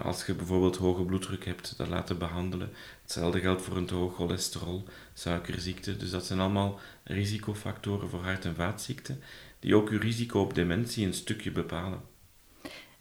Als 0.01 0.25
je 0.25 0.33
bijvoorbeeld 0.33 0.77
hoge 0.77 1.03
bloeddruk 1.03 1.45
hebt, 1.45 1.73
dat 1.77 1.87
laten 1.87 2.17
behandelen. 2.17 2.69
Hetzelfde 3.01 3.39
geldt 3.39 3.61
voor 3.61 3.77
een 3.77 3.89
hoog 3.89 4.15
cholesterol, 4.15 4.83
suikerziekte. 5.13 5.97
Dus 5.97 6.09
dat 6.09 6.25
zijn 6.25 6.39
allemaal 6.39 6.79
risicofactoren 7.03 8.09
voor 8.09 8.23
hart- 8.23 8.45
en 8.45 8.55
vaatziekten, 8.55 9.21
die 9.59 9.75
ook 9.75 9.89
uw 9.89 9.99
risico 9.99 10.39
op 10.39 10.53
dementie 10.53 11.05
een 11.05 11.13
stukje 11.13 11.51
bepalen. 11.51 12.01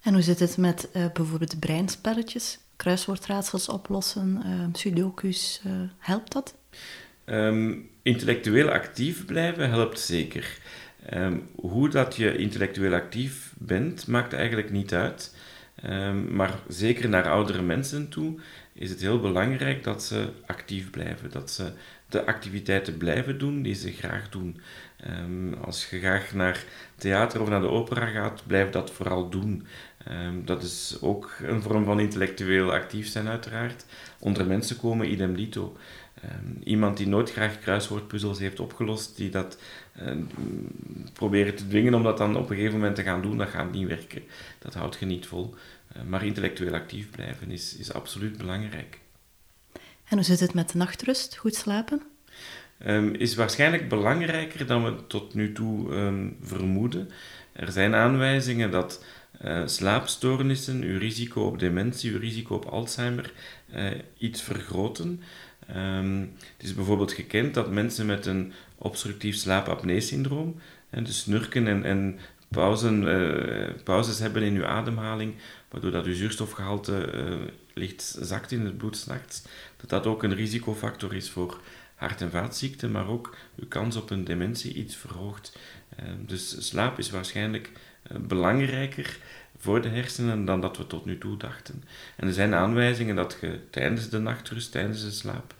En 0.02 0.12
hoe 0.12 0.22
zit 0.22 0.38
het 0.38 0.56
met 0.56 0.88
uh, 0.96 1.06
bijvoorbeeld 1.12 1.60
breinspelletjes, 1.60 2.58
kruiswoordraadsels 2.76 3.68
oplossen, 3.68 4.42
uh, 4.46 4.66
sudokus, 4.72 5.62
uh, 5.66 5.72
helpt 5.98 6.32
dat? 6.32 6.54
Um, 7.24 7.90
intellectueel 8.02 8.70
actief 8.70 9.24
blijven 9.24 9.70
helpt 9.70 10.00
zeker. 10.00 10.58
Um, 11.14 11.48
hoe 11.54 11.88
dat 11.88 12.16
je 12.16 12.36
intellectueel 12.36 12.94
actief 12.94 13.54
bent, 13.58 14.06
maakt 14.06 14.32
eigenlijk 14.32 14.70
niet 14.70 14.94
uit. 14.94 15.34
Um, 15.86 16.34
maar 16.34 16.58
zeker 16.68 17.08
naar 17.08 17.28
oudere 17.28 17.62
mensen 17.62 18.08
toe 18.08 18.40
is 18.72 18.90
het 18.90 19.00
heel 19.00 19.20
belangrijk 19.20 19.84
dat 19.84 20.02
ze 20.02 20.28
actief 20.46 20.90
blijven. 20.90 21.30
Dat 21.30 21.50
ze 21.50 21.72
de 22.08 22.26
activiteiten 22.26 22.96
blijven 22.96 23.38
doen 23.38 23.62
die 23.62 23.74
ze 23.74 23.92
graag 23.92 24.28
doen. 24.28 24.60
Um, 25.06 25.54
als 25.54 25.90
je 25.90 25.98
graag 25.98 26.32
naar 26.34 26.64
theater 26.96 27.40
of 27.40 27.48
naar 27.48 27.60
de 27.60 27.68
opera 27.68 28.06
gaat, 28.06 28.42
blijf 28.46 28.70
dat 28.70 28.90
vooral 28.90 29.28
doen. 29.28 29.66
Um, 30.10 30.44
dat 30.44 30.62
is 30.62 30.98
ook 31.00 31.32
een 31.42 31.62
vorm 31.62 31.84
van 31.84 32.00
intellectueel 32.00 32.72
actief 32.72 33.08
zijn, 33.08 33.28
uiteraard. 33.28 33.84
Onder 34.18 34.46
mensen 34.46 34.76
komen 34.76 35.12
idem 35.12 35.36
dito. 35.36 35.76
Um, 36.24 36.60
iemand 36.64 36.96
die 36.96 37.06
nooit 37.06 37.32
graag 37.32 37.58
kruiswoordpuzzels 37.58 38.38
heeft 38.38 38.60
opgelost, 38.60 39.16
die 39.16 39.30
dat 39.30 39.58
uh, 40.02 40.12
proberen 41.12 41.54
te 41.54 41.68
dwingen 41.68 41.94
om 41.94 42.02
dat 42.02 42.18
dan 42.18 42.36
op 42.36 42.50
een 42.50 42.56
gegeven 42.56 42.78
moment 42.78 42.96
te 42.96 43.02
gaan 43.02 43.22
doen, 43.22 43.38
dat 43.38 43.48
gaat 43.48 43.72
niet 43.72 43.88
werken. 43.88 44.22
Dat 44.58 44.74
houdt 44.74 44.96
je 45.00 45.06
niet 45.06 45.26
vol. 45.26 45.54
Uh, 45.96 46.02
maar 46.02 46.24
intellectueel 46.24 46.74
actief 46.74 47.10
blijven 47.10 47.50
is, 47.50 47.76
is 47.76 47.92
absoluut 47.92 48.36
belangrijk. 48.36 48.98
En 50.08 50.16
hoe 50.16 50.22
zit 50.22 50.40
het 50.40 50.54
met 50.54 50.70
de 50.70 50.78
nachtrust? 50.78 51.36
Goed 51.36 51.54
slapen? 51.54 52.02
Um, 52.86 53.14
is 53.14 53.34
waarschijnlijk 53.34 53.88
belangrijker 53.88 54.66
dan 54.66 54.84
we 54.84 55.06
tot 55.06 55.34
nu 55.34 55.52
toe 55.52 55.94
um, 55.94 56.36
vermoeden. 56.42 57.10
Er 57.52 57.72
zijn 57.72 57.94
aanwijzingen 57.94 58.70
dat 58.70 59.04
uh, 59.44 59.66
slaapstoornissen 59.66 60.82
uw 60.82 60.98
risico 60.98 61.42
op 61.46 61.58
dementie, 61.58 62.12
uw 62.12 62.18
risico 62.18 62.54
op 62.54 62.64
Alzheimer 62.64 63.32
uh, 63.74 63.90
iets 64.18 64.42
vergroten. 64.42 65.22
Um, 65.70 66.32
het 66.56 66.66
is 66.66 66.74
bijvoorbeeld 66.74 67.12
gekend 67.12 67.54
dat 67.54 67.70
mensen 67.70 68.06
met 68.06 68.26
een 68.26 68.52
obstructief 68.78 69.36
slaapapnee-syndroom, 69.36 70.60
dus 70.90 71.20
snurken 71.20 71.66
en, 71.66 71.84
en 71.84 72.18
pauzen, 72.48 73.02
uh, 73.02 73.68
pauzes 73.84 74.18
hebben 74.18 74.42
in 74.42 74.54
uw 74.54 74.66
ademhaling, 74.66 75.34
waardoor 75.70 75.90
dat 75.90 76.04
uw 76.04 76.14
zuurstofgehalte 76.14 77.08
licht 77.74 78.16
zakt 78.20 78.52
in 78.52 78.64
het 78.64 78.76
bloed 78.76 78.96
s'nachts, 78.96 79.42
dat 79.76 79.90
dat 79.90 80.06
ook 80.06 80.22
een 80.22 80.34
risicofactor 80.34 81.14
is 81.14 81.30
voor 81.30 81.60
hart- 81.94 82.20
en 82.20 82.30
vaatziekten, 82.30 82.90
maar 82.90 83.08
ook 83.08 83.36
uw 83.56 83.68
kans 83.68 83.96
op 83.96 84.10
een 84.10 84.24
dementie 84.24 84.74
iets 84.74 84.96
verhoogt. 84.96 85.58
Dus 86.26 86.68
slaap 86.68 86.98
is 86.98 87.10
waarschijnlijk 87.10 87.70
belangrijker 88.20 89.18
voor 89.62 89.82
de 89.82 89.88
hersenen 89.88 90.44
dan 90.44 90.60
dat 90.60 90.76
we 90.76 90.86
tot 90.86 91.04
nu 91.04 91.18
toe 91.18 91.36
dachten. 91.36 91.84
En 92.16 92.26
er 92.26 92.32
zijn 92.32 92.54
aanwijzingen 92.54 93.16
dat 93.16 93.38
je 93.40 93.58
tijdens 93.70 94.08
de 94.08 94.18
nachtrust, 94.18 94.72
tijdens 94.72 95.02
de 95.02 95.10
slaap, 95.10 95.54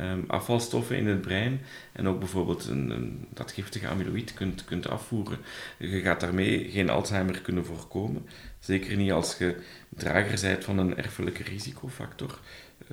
um, 0.00 0.24
afvalstoffen 0.26 0.96
in 0.96 1.06
het 1.06 1.20
brein 1.20 1.60
en 1.92 2.08
ook 2.08 2.18
bijvoorbeeld 2.18 2.66
een, 2.66 3.26
dat 3.34 3.52
giftige 3.52 3.88
amyloïd 3.88 4.34
kunt, 4.34 4.64
kunt 4.64 4.88
afvoeren. 4.88 5.38
Je 5.78 6.00
gaat 6.00 6.20
daarmee 6.20 6.70
geen 6.70 6.90
Alzheimer 6.90 7.40
kunnen 7.40 7.64
voorkomen. 7.64 8.26
Zeker 8.60 8.96
niet 8.96 9.12
als 9.12 9.38
je 9.38 9.56
drager 9.88 10.40
bent 10.40 10.64
van 10.64 10.78
een 10.78 10.96
erfelijke 10.96 11.42
risicofactor. 11.42 12.38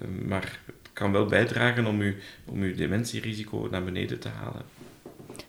Um, 0.01 0.27
maar 0.27 0.59
het 0.65 0.89
kan 0.93 1.11
wel 1.11 1.25
bijdragen 1.25 1.85
om 1.85 2.03
je, 2.03 2.17
om 2.45 2.63
je 2.63 2.75
dementierisico 2.75 3.67
naar 3.71 3.83
beneden 3.83 4.19
te 4.19 4.29
halen. 4.29 4.63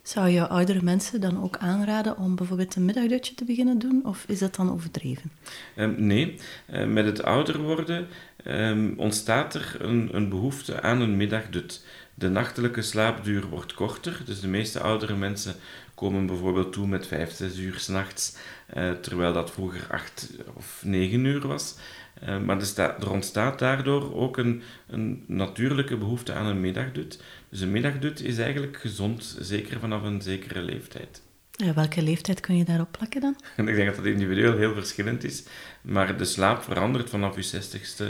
Zou 0.03 0.29
je 0.29 0.49
oudere 0.49 0.83
mensen 0.83 1.21
dan 1.21 1.43
ook 1.43 1.57
aanraden 1.57 2.17
om 2.17 2.35
bijvoorbeeld 2.35 2.77
een 2.77 2.85
middagdutje 2.85 3.35
te 3.35 3.45
beginnen 3.45 3.79
doen, 3.79 4.01
of 4.05 4.25
is 4.27 4.39
dat 4.39 4.55
dan 4.55 4.73
overdreven? 4.73 5.31
Um, 5.77 5.95
nee, 5.99 6.37
uh, 6.71 6.87
met 6.87 7.05
het 7.05 7.23
ouder 7.23 7.59
worden 7.59 8.07
um, 8.47 8.95
ontstaat 8.97 9.55
er 9.55 9.77
een, 9.79 10.09
een, 10.13 10.29
behoefte 10.29 10.83
aan 10.83 11.01
een 11.01 11.17
middagdut. 11.17 11.85
De 12.15 12.29
nachtelijke 12.29 12.83
slaapduur 12.83 13.47
wordt 13.47 13.75
korter, 13.75 14.23
dus 14.25 14.41
de 14.41 14.49
meeste 14.49 14.81
oudere 14.81 15.17
mensen 15.17 15.55
komen 16.01 16.27
bijvoorbeeld 16.27 16.73
toe 16.73 16.87
met 16.87 17.07
5, 17.07 17.33
6 17.33 17.59
uur 17.59 17.79
s'nachts, 17.79 18.37
uh, 18.77 18.91
terwijl 18.91 19.33
dat 19.33 19.51
vroeger 19.51 19.87
8 19.91 20.31
of 20.55 20.83
9 20.85 21.25
uur 21.25 21.47
was. 21.47 21.77
Uh, 22.23 22.41
maar 22.41 22.59
er, 22.59 22.79
er, 22.79 23.11
ontstaat 23.11 23.59
daardoor 23.59 24.15
ook 24.15 24.37
een, 24.37 24.63
een, 24.89 25.25
natuurlijke 25.27 25.97
behoefte 25.97 26.33
aan 26.33 26.47
een 26.47 26.61
middagdut. 26.61 27.23
Dus 27.49 27.61
een 27.61 27.71
middagdut 27.71 28.21
is 28.21 28.39
eigenlijk 28.39 28.77
gezond, 28.77 29.37
zeker 29.41 29.81
vanaf 29.81 30.03
een 30.03 30.23
zekere 30.23 30.63
leeftijd. 30.63 31.23
Ja, 31.65 31.75
welke 31.75 32.03
leeftijd 32.03 32.41
kun 32.41 32.57
je 32.57 32.65
daarop 32.65 32.93
plakken 32.93 33.21
dan? 33.21 33.37
Ik 33.57 33.75
denk 33.75 33.87
dat 33.87 33.97
dat 33.97 34.05
individueel 34.05 34.57
heel 34.57 34.75
verschillend 34.75 35.25
is, 35.25 35.43
maar 35.83 36.17
de 36.17 36.25
slaap 36.25 36.63
verandert 36.63 37.11
vanaf 37.11 37.37
je 37.37 37.61
60ste, 37.61 38.05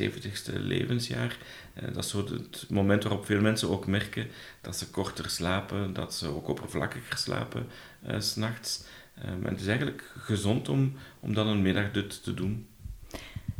70ste 0.00 0.52
levensjaar. 0.52 1.36
Dat 1.92 2.04
is 2.04 2.10
zo 2.10 2.24
het 2.24 2.66
moment 2.68 3.02
waarop 3.02 3.24
veel 3.26 3.40
mensen 3.40 3.70
ook 3.70 3.86
merken 3.86 4.26
dat 4.60 4.76
ze 4.76 4.90
korter 4.90 5.30
slapen, 5.30 5.92
dat 5.92 6.14
ze 6.14 6.26
ook 6.26 6.48
oppervlakkiger 6.48 7.16
slapen 7.16 7.66
uh, 8.08 8.14
s'nachts. 8.18 8.84
Um, 9.26 9.46
en 9.46 9.52
het 9.52 9.60
is 9.60 9.66
eigenlijk 9.66 10.12
gezond 10.18 10.68
om, 10.68 10.92
om 11.20 11.34
dan 11.34 11.46
een 11.46 11.62
middagdut 11.62 12.22
te 12.22 12.34
doen. 12.34 12.66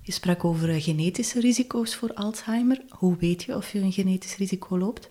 Je 0.02 0.12
sprak 0.12 0.44
over 0.44 0.80
genetische 0.80 1.40
risico's 1.40 1.94
voor 1.94 2.14
Alzheimer. 2.14 2.80
Hoe 2.88 3.16
weet 3.16 3.42
je 3.42 3.56
of 3.56 3.72
je 3.72 3.78
een 3.78 3.92
genetisch 3.92 4.36
risico 4.36 4.78
loopt? 4.78 5.10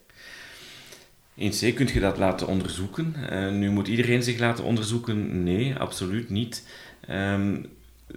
In 1.34 1.50
C 1.50 1.74
kun 1.74 1.88
je 1.92 2.00
dat 2.00 2.18
laten 2.18 2.46
onderzoeken. 2.46 3.14
Uh, 3.32 3.50
nu 3.50 3.70
moet 3.70 3.88
iedereen 3.88 4.22
zich 4.22 4.38
laten 4.38 4.64
onderzoeken? 4.64 5.42
Nee, 5.42 5.74
absoluut 5.74 6.30
niet. 6.30 6.66
Um, 7.10 7.66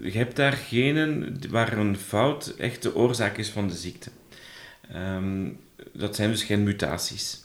je 0.01 0.17
hebt 0.17 0.35
daar 0.35 0.53
genen 0.53 1.39
waar 1.49 1.77
een 1.77 1.97
fout 1.97 2.47
echt 2.47 2.81
de 2.81 2.95
oorzaak 2.95 3.37
is 3.37 3.49
van 3.49 3.67
de 3.67 3.73
ziekte. 3.73 4.09
Um, 4.95 5.59
dat 5.93 6.15
zijn 6.15 6.31
dus 6.31 6.43
geen 6.43 6.63
mutaties. 6.63 7.43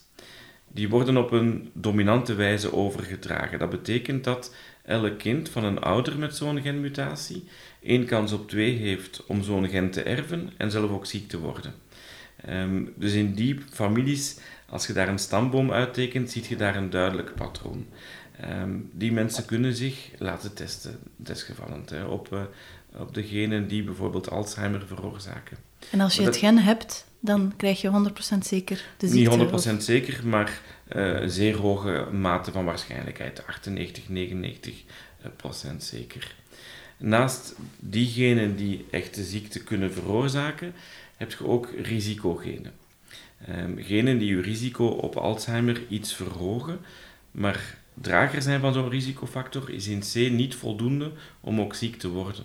Die 0.69 0.89
worden 0.89 1.17
op 1.17 1.33
een 1.33 1.71
dominante 1.73 2.35
wijze 2.35 2.73
overgedragen. 2.75 3.59
Dat 3.59 3.71
betekent 3.71 4.25
dat 4.25 4.55
elk 4.85 5.19
kind 5.19 5.49
van 5.49 5.65
een 5.65 5.79
ouder 5.79 6.19
met 6.19 6.37
zo'n 6.37 6.63
genmutatie 6.63 7.45
één 7.83 8.05
kans 8.05 8.33
op 8.33 8.49
twee 8.49 8.77
heeft 8.77 9.25
om 9.27 9.43
zo'n 9.43 9.69
gen 9.69 9.91
te 9.91 10.03
erven 10.03 10.51
en 10.57 10.71
zelf 10.71 10.91
ook 10.91 11.07
ziek 11.07 11.29
te 11.29 11.39
worden. 11.39 11.75
Um, 12.49 12.93
dus 12.97 13.13
in 13.13 13.35
die 13.35 13.59
families, 13.71 14.39
als 14.71 14.87
je 14.87 14.93
daar 14.93 15.09
een 15.09 15.19
stamboom 15.19 15.73
uittekent, 15.73 16.31
zie 16.31 16.45
je 16.49 16.57
daar 16.57 16.77
een 16.77 16.91
duidelijk 16.91 17.35
patroon. 17.35 17.87
Um, 18.63 18.91
die 18.93 19.13
mensen 19.13 19.45
kunnen 19.45 19.75
zich 19.75 20.11
laten 20.19 20.55
testen, 20.55 20.99
desgevallend, 21.17 21.91
hè, 21.91 22.05
op, 22.05 22.29
uh, 22.33 22.41
op 23.01 23.15
de 23.15 23.23
genen 23.23 23.69
die 23.69 23.85
bijvoorbeeld 23.85 24.31
Alzheimer 24.31 24.87
veroorzaken. 24.87 25.57
En 25.91 26.01
als 26.01 26.15
je 26.15 26.23
dat, 26.23 26.35
het 26.35 26.37
gen 26.45 26.59
hebt, 26.59 27.07
dan 27.21 27.53
krijg 27.57 27.81
je 27.81 28.11
100% 28.35 28.39
zeker 28.39 28.85
de 28.97 29.09
ziekte? 29.09 29.37
Niet 29.37 29.49
100% 29.49 29.53
of? 29.53 29.83
zeker, 29.83 30.27
maar 30.27 30.61
uh, 30.97 31.21
zeer 31.27 31.57
hoge 31.57 32.07
mate 32.13 32.53
van 32.53 32.65
waarschijnlijkheid, 32.65 33.47
98, 33.47 34.09
99 34.09 34.75
procent 35.37 35.83
zeker. 35.83 36.35
Naast 36.97 37.55
diegenen 37.79 38.57
die 38.57 38.87
echt 38.91 39.15
de 39.15 39.25
ziekte 39.25 39.63
kunnen 39.63 39.93
veroorzaken, 39.93 40.75
heb 41.17 41.33
je 41.33 41.47
ook 41.47 41.69
risicogenen. 41.83 42.73
Um, 43.49 43.83
genen 43.83 44.19
die 44.19 44.35
je 44.35 44.41
risico 44.41 44.87
op 44.87 45.17
Alzheimer 45.17 45.83
iets 45.89 46.15
verhogen, 46.15 46.79
maar 47.31 47.79
drager 47.95 48.43
zijn 48.43 48.61
van 48.61 48.73
zo'n 48.73 48.89
risicofactor 48.89 49.71
is 49.71 49.87
in 49.87 50.01
C 50.01 50.33
niet 50.33 50.55
voldoende 50.55 51.13
om 51.41 51.61
ook 51.61 51.75
ziek 51.75 51.97
te 51.97 52.09
worden. 52.09 52.45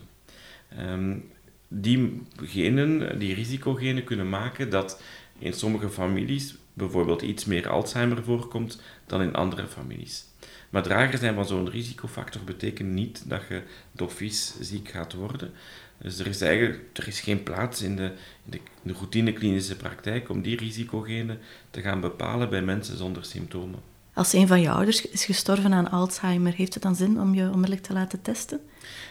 Um, 0.79 1.31
die 1.67 2.21
genen, 2.35 3.19
die 3.19 3.33
risicogenen 3.33 4.03
kunnen 4.03 4.29
maken 4.29 4.69
dat 4.69 5.01
in 5.39 5.53
sommige 5.53 5.89
families 5.89 6.55
bijvoorbeeld 6.73 7.21
iets 7.21 7.45
meer 7.45 7.69
Alzheimer 7.69 8.23
voorkomt 8.23 8.81
dan 9.05 9.21
in 9.21 9.35
andere 9.35 9.67
families. 9.67 10.25
Maar 10.69 10.83
drager 10.83 11.17
zijn 11.17 11.35
van 11.35 11.47
zo'n 11.47 11.69
risicofactor 11.69 12.43
betekent 12.43 12.89
niet 12.89 13.29
dat 13.29 13.41
je 13.49 13.61
dofies 13.91 14.55
ziek 14.59 14.89
gaat 14.89 15.13
worden. 15.13 15.53
Dus 15.97 16.19
er 16.19 16.27
is 16.27 16.41
eigenlijk 16.41 16.79
er 16.93 17.07
is 17.07 17.19
geen 17.19 17.43
plaats 17.43 17.81
in 17.81 17.95
de, 17.95 18.03
in 18.45 18.51
de, 18.51 18.57
in 18.57 18.63
de 18.81 18.93
routine 18.93 19.33
klinische 19.33 19.75
praktijk 19.75 20.29
om 20.29 20.41
die 20.41 20.57
risicogenen 20.57 21.39
te 21.71 21.81
gaan 21.81 21.99
bepalen 21.99 22.49
bij 22.49 22.61
mensen 22.61 22.97
zonder 22.97 23.25
symptomen. 23.25 23.79
Als 24.13 24.33
een 24.33 24.47
van 24.47 24.61
je 24.61 24.69
ouders 24.69 25.07
is 25.07 25.25
gestorven 25.25 25.73
aan 25.73 25.91
Alzheimer, 25.91 26.53
heeft 26.53 26.73
het 26.73 26.83
dan 26.83 26.95
zin 26.95 27.19
om 27.19 27.33
je 27.33 27.43
onmiddellijk 27.43 27.81
te 27.81 27.93
laten 27.93 28.21
testen? 28.21 28.59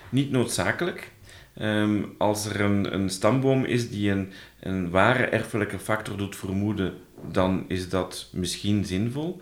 Niet 0.09 0.31
noodzakelijk. 0.31 1.13
Ehm, 1.55 2.03
als 2.19 2.47
er 2.47 2.61
een, 2.61 2.95
een, 2.95 3.11
stamboom 3.11 3.65
is 3.65 3.91
die 3.91 4.11
een, 4.11 4.33
een 4.61 4.91
ware 4.91 5.25
erfelijke 5.25 5.79
factor 5.79 6.17
doet 6.17 6.37
vermoeden, 6.37 6.95
dan 7.31 7.65
is 7.69 7.89
dat 7.89 8.29
misschien 8.33 8.85
zinvol. 8.85 9.41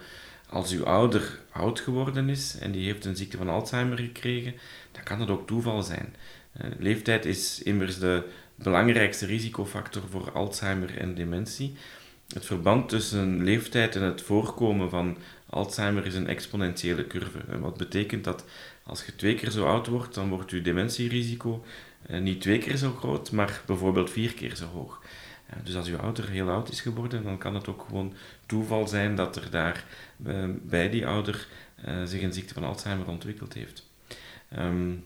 Als 0.48 0.72
uw 0.72 0.84
ouder 0.84 1.40
oud 1.52 1.80
geworden 1.80 2.28
is 2.28 2.58
en 2.58 2.72
die 2.72 2.84
heeft 2.84 3.04
een 3.04 3.16
ziekte 3.16 3.36
van 3.36 3.48
Alzheimer 3.48 3.98
gekregen, 3.98 4.54
dan 4.92 5.02
kan 5.02 5.18
dat 5.18 5.30
ook 5.30 5.46
toeval 5.46 5.82
zijn. 5.82 6.14
Uh, 6.60 6.66
leeftijd 6.78 7.24
is 7.24 7.62
immers 7.62 7.98
de 7.98 8.22
belangrijkste 8.54 9.26
risicofactor 9.26 10.02
voor 10.10 10.30
Alzheimer 10.32 10.98
en 10.98 11.14
dementie. 11.14 11.74
Het 12.28 12.44
verband 12.44 12.88
tussen 12.88 13.42
leeftijd 13.42 13.96
en 13.96 14.02
het 14.02 14.22
voorkomen 14.22 14.90
van 14.90 15.16
Alzheimer 15.46 16.06
is 16.06 16.14
een 16.14 16.26
exponentiële 16.26 17.06
curve. 17.06 17.58
Wat 17.60 17.76
betekent 17.76 18.24
dat 18.24 18.44
als 18.82 19.04
je 19.04 19.16
twee 19.16 19.34
keer 19.34 19.50
zo 19.50 19.66
oud 19.66 19.86
wordt, 19.86 20.14
dan 20.14 20.28
wordt 20.28 20.50
je 20.50 20.62
dementierisico 20.62 21.64
eh, 22.06 22.20
niet 22.20 22.40
twee 22.40 22.58
keer 22.58 22.76
zo 22.76 22.92
groot, 22.92 23.30
maar 23.30 23.62
bijvoorbeeld 23.66 24.10
vier 24.10 24.34
keer 24.34 24.56
zo 24.56 24.66
hoog. 24.66 25.02
Dus 25.64 25.76
als 25.76 25.86
je 25.86 25.96
ouder 25.96 26.28
heel 26.28 26.48
oud 26.50 26.70
is 26.70 26.80
geworden, 26.80 27.22
dan 27.24 27.38
kan 27.38 27.54
het 27.54 27.68
ook 27.68 27.84
gewoon 27.86 28.14
toeval 28.46 28.88
zijn 28.88 29.16
dat 29.16 29.36
er 29.36 29.50
daar 29.50 29.84
eh, 30.26 30.44
bij 30.62 30.90
die 30.90 31.06
ouder 31.06 31.46
zich 32.04 32.22
een 32.22 32.32
ziekte 32.32 32.54
van 32.54 32.64
Alzheimer 32.64 33.06
ontwikkeld 33.08 33.54
heeft. 33.54 33.88
Um, 34.58 35.04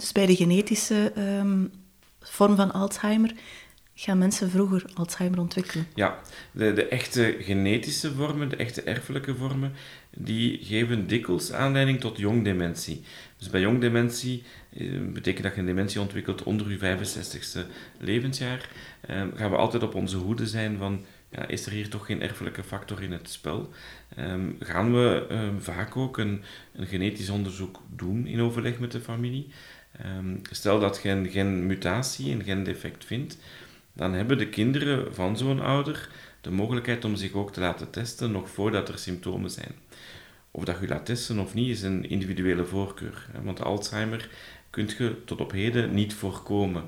dus 0.00 0.12
bij 0.12 0.26
de 0.26 0.36
genetische 0.36 1.12
um, 1.16 1.72
vorm 2.20 2.56
van 2.56 2.72
Alzheimer 2.72 3.32
gaan 4.02 4.18
mensen 4.18 4.50
vroeger 4.50 4.84
Alzheimer 4.94 5.40
ontwikkelen? 5.40 5.86
Ja, 5.94 6.18
de, 6.52 6.72
de 6.72 6.84
echte 6.84 7.36
genetische 7.40 8.12
vormen, 8.12 8.48
de 8.48 8.56
echte 8.56 8.82
erfelijke 8.82 9.34
vormen, 9.34 9.72
die 10.16 10.58
geven 10.62 11.06
dikwijls 11.06 11.52
aanleiding 11.52 12.00
tot 12.00 12.18
jongdementie. 12.18 13.02
Dus 13.36 13.50
bij 13.50 13.60
jongdementie 13.60 14.42
eh, 14.76 15.00
betekent 15.12 15.42
dat 15.42 15.54
je 15.54 15.60
een 15.60 15.66
dementie 15.66 16.00
ontwikkelt 16.00 16.42
onder 16.42 16.70
je 16.70 16.78
65ste 16.78 17.60
levensjaar. 17.98 18.68
Eh, 19.00 19.22
gaan 19.34 19.50
we 19.50 19.56
altijd 19.56 19.82
op 19.82 19.94
onze 19.94 20.16
hoede 20.16 20.46
zijn 20.46 20.78
van, 20.78 21.04
ja, 21.30 21.46
is 21.46 21.66
er 21.66 21.72
hier 21.72 21.88
toch 21.88 22.06
geen 22.06 22.22
erfelijke 22.22 22.62
factor 22.62 23.02
in 23.02 23.12
het 23.12 23.30
spel? 23.30 23.68
Eh, 24.16 24.34
gaan 24.60 24.92
we 24.92 25.26
vaak 25.58 25.96
ook 25.96 26.18
een, 26.18 26.42
een 26.72 26.86
genetisch 26.86 27.30
onderzoek 27.30 27.80
doen 27.96 28.26
in 28.26 28.40
overleg 28.40 28.78
met 28.78 28.92
de 28.92 29.00
familie. 29.00 29.48
Ehm, 30.02 30.36
stel 30.50 30.80
dat 30.80 31.00
je 31.02 31.08
een 31.08 31.30
genmutatie, 31.30 32.32
een 32.32 32.44
gendefect 32.44 33.04
vindt, 33.04 33.36
dan 33.92 34.12
hebben 34.12 34.38
de 34.38 34.48
kinderen 34.48 35.14
van 35.14 35.36
zo'n 35.36 35.60
ouder 35.60 36.08
de 36.40 36.50
mogelijkheid 36.50 37.04
om 37.04 37.16
zich 37.16 37.32
ook 37.32 37.52
te 37.52 37.60
laten 37.60 37.90
testen 37.90 38.30
nog 38.30 38.50
voordat 38.50 38.88
er 38.88 38.98
symptomen 38.98 39.50
zijn. 39.50 39.74
Of 40.50 40.64
dat 40.64 40.80
je 40.80 40.88
laat 40.88 41.06
testen 41.06 41.38
of 41.38 41.54
niet, 41.54 41.68
is 41.68 41.82
een 41.82 42.08
individuele 42.08 42.64
voorkeur. 42.64 43.26
Want 43.42 43.62
Alzheimer 43.62 44.28
kun 44.70 44.90
je 44.98 45.24
tot 45.24 45.40
op 45.40 45.50
heden 45.50 45.94
niet 45.94 46.14
voorkomen. 46.14 46.84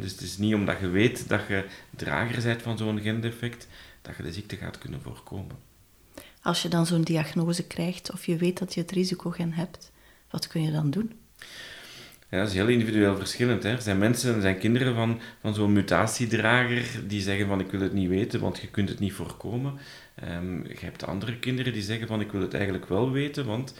Dus 0.00 0.10
het 0.10 0.20
is 0.20 0.38
niet 0.38 0.54
omdat 0.54 0.80
je 0.80 0.88
weet 0.88 1.28
dat 1.28 1.40
je 1.48 1.64
drager 1.96 2.42
bent 2.42 2.62
van 2.62 2.78
zo'n 2.78 3.00
gendefect, 3.00 3.68
dat 4.02 4.16
je 4.16 4.22
de 4.22 4.32
ziekte 4.32 4.56
gaat 4.56 4.78
kunnen 4.78 5.02
voorkomen. 5.02 5.56
Als 6.42 6.62
je 6.62 6.68
dan 6.68 6.86
zo'n 6.86 7.02
diagnose 7.02 7.66
krijgt 7.66 8.12
of 8.12 8.26
je 8.26 8.36
weet 8.36 8.58
dat 8.58 8.74
je 8.74 8.80
het 8.80 8.90
risicogen 8.90 9.52
hebt, 9.52 9.92
wat 10.30 10.46
kun 10.46 10.62
je 10.62 10.72
dan 10.72 10.90
doen? 10.90 11.12
Ja, 12.30 12.38
dat 12.38 12.48
is 12.48 12.54
heel 12.54 12.68
individueel 12.68 13.16
verschillend. 13.16 13.62
Hè. 13.62 13.70
Er 13.70 13.82
zijn 13.82 13.98
mensen, 13.98 14.40
zijn 14.40 14.58
kinderen 14.58 14.94
van, 14.94 15.20
van 15.40 15.54
zo'n 15.54 15.72
mutatiedrager 15.72 17.08
die 17.08 17.20
zeggen 17.20 17.46
van 17.46 17.60
ik 17.60 17.70
wil 17.70 17.80
het 17.80 17.92
niet 17.92 18.08
weten, 18.08 18.40
want 18.40 18.58
je 18.58 18.68
kunt 18.68 18.88
het 18.88 18.98
niet 18.98 19.12
voorkomen. 19.12 19.78
Um, 20.24 20.66
je 20.66 20.76
hebt 20.84 21.06
andere 21.06 21.38
kinderen 21.38 21.72
die 21.72 21.82
zeggen 21.82 22.06
van 22.06 22.20
ik 22.20 22.32
wil 22.32 22.40
het 22.40 22.54
eigenlijk 22.54 22.88
wel 22.88 23.10
weten, 23.10 23.46
want 23.46 23.74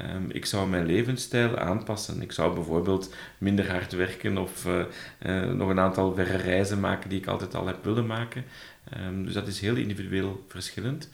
um, 0.00 0.30
ik 0.30 0.46
zou 0.46 0.68
mijn 0.68 0.86
levensstijl 0.86 1.58
aanpassen. 1.58 2.22
Ik 2.22 2.32
zou 2.32 2.54
bijvoorbeeld 2.54 3.14
minder 3.38 3.70
hard 3.70 3.92
werken 3.92 4.38
of 4.38 4.66
uh, 4.66 4.84
uh, 5.26 5.52
nog 5.52 5.68
een 5.68 5.80
aantal 5.80 6.14
verre 6.14 6.36
reizen 6.36 6.80
maken 6.80 7.08
die 7.08 7.18
ik 7.18 7.26
altijd 7.26 7.54
al 7.54 7.66
heb 7.66 7.84
willen 7.84 8.06
maken. 8.06 8.44
Um, 9.06 9.24
dus 9.24 9.34
dat 9.34 9.48
is 9.48 9.60
heel 9.60 9.76
individueel 9.76 10.44
verschillend. 10.48 11.10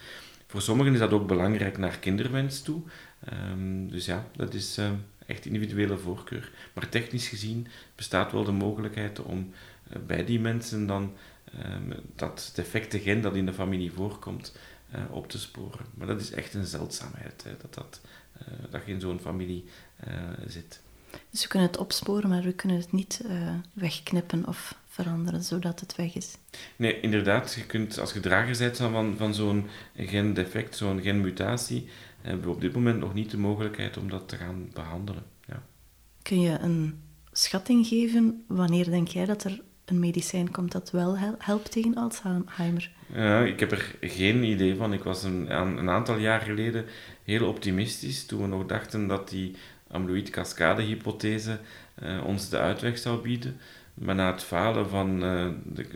Voor 0.47 0.63
sommigen 0.63 0.93
is 0.93 0.99
dat 0.99 1.13
ook 1.13 1.27
belangrijk 1.27 1.79
naar 1.79 1.99
kinderwens 1.99 2.63
toe. 2.63 2.83
dus 3.89 4.07
ja, 4.07 4.27
dat 4.37 4.55
is 4.55 4.79
echt 5.31 5.47
individuele 5.47 5.99
voorkeur. 5.99 6.53
Maar 6.73 6.89
technisch 6.89 7.29
gezien 7.29 7.67
bestaat 7.95 8.33
wel 8.33 8.45
de 8.45 8.53
mogelijkheid 8.53 9.23
om 9.23 9.51
uh, 9.91 9.97
bij 10.07 10.25
die 10.25 10.41
mensen 10.41 10.87
dan 10.87 11.13
um, 11.65 11.93
dat 12.17 12.53
defecte 12.55 12.99
gen 12.99 13.21
dat 13.21 13.35
in 13.35 13.47
de 13.47 13.53
familie 13.53 13.93
voorkomt 13.93 14.57
uh, 14.95 15.01
op 15.11 15.29
te 15.29 15.39
sporen. 15.39 15.87
Maar 15.95 16.07
dat 16.07 16.21
is 16.21 16.31
echt 16.31 16.55
een 16.55 16.67
zeldzaamheid, 16.67 17.45
hè, 17.45 17.57
dat, 17.61 17.75
dat, 17.75 18.01
uh, 18.43 18.49
dat 18.71 18.83
in 18.87 19.01
zo'n 19.01 19.21
familie 19.21 19.65
zit. 20.47 20.81
Dus 21.31 21.43
we 21.43 21.49
kunnen 21.49 21.69
het 21.69 21.79
opsporen, 21.79 22.29
maar 22.29 22.43
we 22.43 22.53
kunnen 22.53 22.77
het 22.77 22.93
niet 22.93 23.25
wegknippen 23.73 24.47
of 24.47 24.75
veranderen 25.03 25.43
zodat 25.43 25.81
het 25.81 25.97
weg 25.97 26.15
is. 26.15 26.37
Nee, 26.77 27.01
inderdaad. 27.01 27.55
Je 27.55 27.67
kunt, 27.67 27.99
als 27.99 28.13
je 28.13 28.21
drager 28.21 28.59
bent 28.59 28.77
van, 28.77 29.17
van 29.17 29.35
zo'n 29.35 29.67
gendefect, 29.97 30.77
zo'n 30.77 31.03
genmutatie, 31.03 31.89
hebben 32.21 32.45
we 32.45 32.51
op 32.51 32.61
dit 32.61 32.75
moment 32.75 32.99
nog 32.99 33.15
niet 33.15 33.31
de 33.31 33.39
mogelijkheid 33.39 33.97
om 33.97 34.11
dat 34.11 34.29
te 34.29 34.37
gaan 34.37 34.71
behandelen. 34.73 35.23
Ja. 35.47 35.63
Kun 36.23 36.41
je 36.41 36.59
een 36.59 37.03
schatting 37.33 37.87
geven 37.87 38.45
wanneer 38.47 38.91
denk 38.91 39.09
jij 39.09 39.25
dat 39.25 39.45
er 39.45 39.61
een 39.85 39.99
medicijn 39.99 40.51
komt 40.51 40.73
dat 40.73 40.91
wel 40.91 41.17
helpt 41.39 41.73
tegen 41.73 41.95
Alzheimer? 41.95 42.91
Ja, 43.15 43.41
ik 43.41 43.61
heb 43.61 43.73
er 43.73 43.97
geen 44.01 44.45
idee 44.45 44.77
van. 44.77 44.93
Ik 44.93 45.03
was 45.03 45.23
een, 45.23 45.55
een 45.61 45.91
aantal 45.91 46.17
jaar 46.17 46.41
geleden 46.41 46.85
heel 47.25 47.49
optimistisch 47.49 48.27
toen 48.27 48.41
we 48.41 48.47
nog 48.47 48.67
dachten 48.67 49.07
dat 49.07 49.29
die 49.29 49.57
amyloïd-cascade-hypothese 49.89 51.59
uh, 52.03 52.25
ons 52.27 52.49
de 52.49 52.59
uitweg 52.59 52.99
zou 52.99 53.23
bieden. 53.23 53.57
Maar 53.95 54.15
na 54.15 54.33
het 54.33 54.43
falen 54.43 54.89
van 54.89 55.25
uh, 55.25 55.49
de 55.65 55.87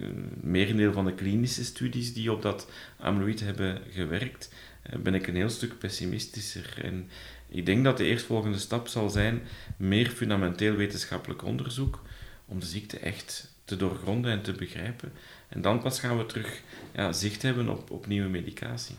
merendeel 0.40 0.92
van 0.92 1.04
de 1.04 1.14
klinische 1.14 1.64
studies 1.64 2.14
die 2.14 2.32
op 2.32 2.42
dat 2.42 2.70
amyloïd 2.98 3.40
hebben 3.40 3.82
gewerkt, 3.90 4.52
uh, 4.90 5.00
ben 5.00 5.14
ik 5.14 5.26
een 5.26 5.36
heel 5.36 5.50
stuk 5.50 5.78
pessimistischer. 5.78 6.84
En 6.84 7.08
ik 7.48 7.66
denk 7.66 7.84
dat 7.84 7.96
de 7.96 8.04
eerstvolgende 8.04 8.58
stap 8.58 8.88
zal 8.88 9.10
zijn 9.10 9.42
meer 9.76 10.08
fundamenteel 10.08 10.74
wetenschappelijk 10.74 11.44
onderzoek 11.44 12.02
om 12.46 12.60
de 12.60 12.66
ziekte 12.66 12.98
echt 12.98 13.52
te 13.64 13.76
doorgronden 13.76 14.30
en 14.30 14.42
te 14.42 14.52
begrijpen. 14.52 15.12
En 15.48 15.60
dan 15.60 15.80
pas 15.80 16.00
gaan 16.00 16.18
we 16.18 16.26
terug 16.26 16.62
ja, 16.92 17.12
zicht 17.12 17.42
hebben 17.42 17.68
op, 17.68 17.90
op 17.90 18.06
nieuwe 18.06 18.28
medicatie. 18.28 18.96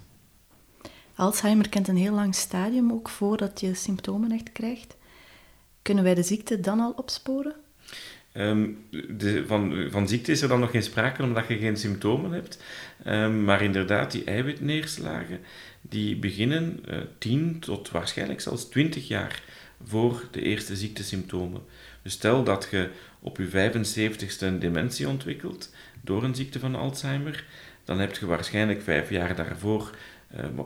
Alzheimer 1.15 1.69
kent 1.69 1.87
een 1.87 1.97
heel 1.97 2.13
lang 2.13 2.35
stadium 2.35 2.91
ook 2.91 3.09
voordat 3.09 3.59
je 3.59 3.73
symptomen 3.73 4.31
echt 4.31 4.51
krijgt. 4.51 4.95
Kunnen 5.81 6.03
wij 6.03 6.15
de 6.15 6.23
ziekte 6.23 6.59
dan 6.59 6.79
al 6.79 6.91
opsporen? 6.91 7.55
De, 8.35 9.43
van, 9.47 9.87
van 9.89 10.07
ziekte 10.07 10.31
is 10.31 10.41
er 10.41 10.47
dan 10.47 10.59
nog 10.59 10.71
geen 10.71 10.83
sprake 10.83 11.23
omdat 11.23 11.47
je 11.47 11.57
geen 11.57 11.77
symptomen 11.77 12.31
hebt. 12.31 12.63
Um, 13.07 13.43
maar 13.43 13.61
inderdaad, 13.61 14.11
die 14.11 14.23
eiwitneerslagen 14.23 15.39
die 15.81 16.15
beginnen 16.15 16.79
uh, 16.89 16.97
eh, 16.97 17.03
10 17.17 17.59
tot 17.59 17.91
waarschijnlijk 17.91 18.41
zelfs 18.41 18.69
20 18.69 19.07
jaar 19.07 19.43
voor 19.83 20.27
de 20.31 20.41
eerste 20.41 20.75
ziektesymptomen. 20.75 21.61
Dus 22.01 22.13
stel 22.13 22.43
dat 22.43 22.67
je 22.71 22.89
op 23.19 23.37
je 23.37 23.71
75ste 23.71 24.39
een 24.39 24.59
dementie 24.59 25.07
ontwikkelt 25.07 25.73
door 26.01 26.23
een 26.23 26.35
ziekte 26.35 26.59
van 26.59 26.75
Alzheimer, 26.75 27.43
dan 27.83 27.99
heb 27.99 28.15
je 28.15 28.25
waarschijnlijk 28.25 28.81
vijf 28.81 29.09
jaar 29.09 29.35
daarvoor 29.35 29.95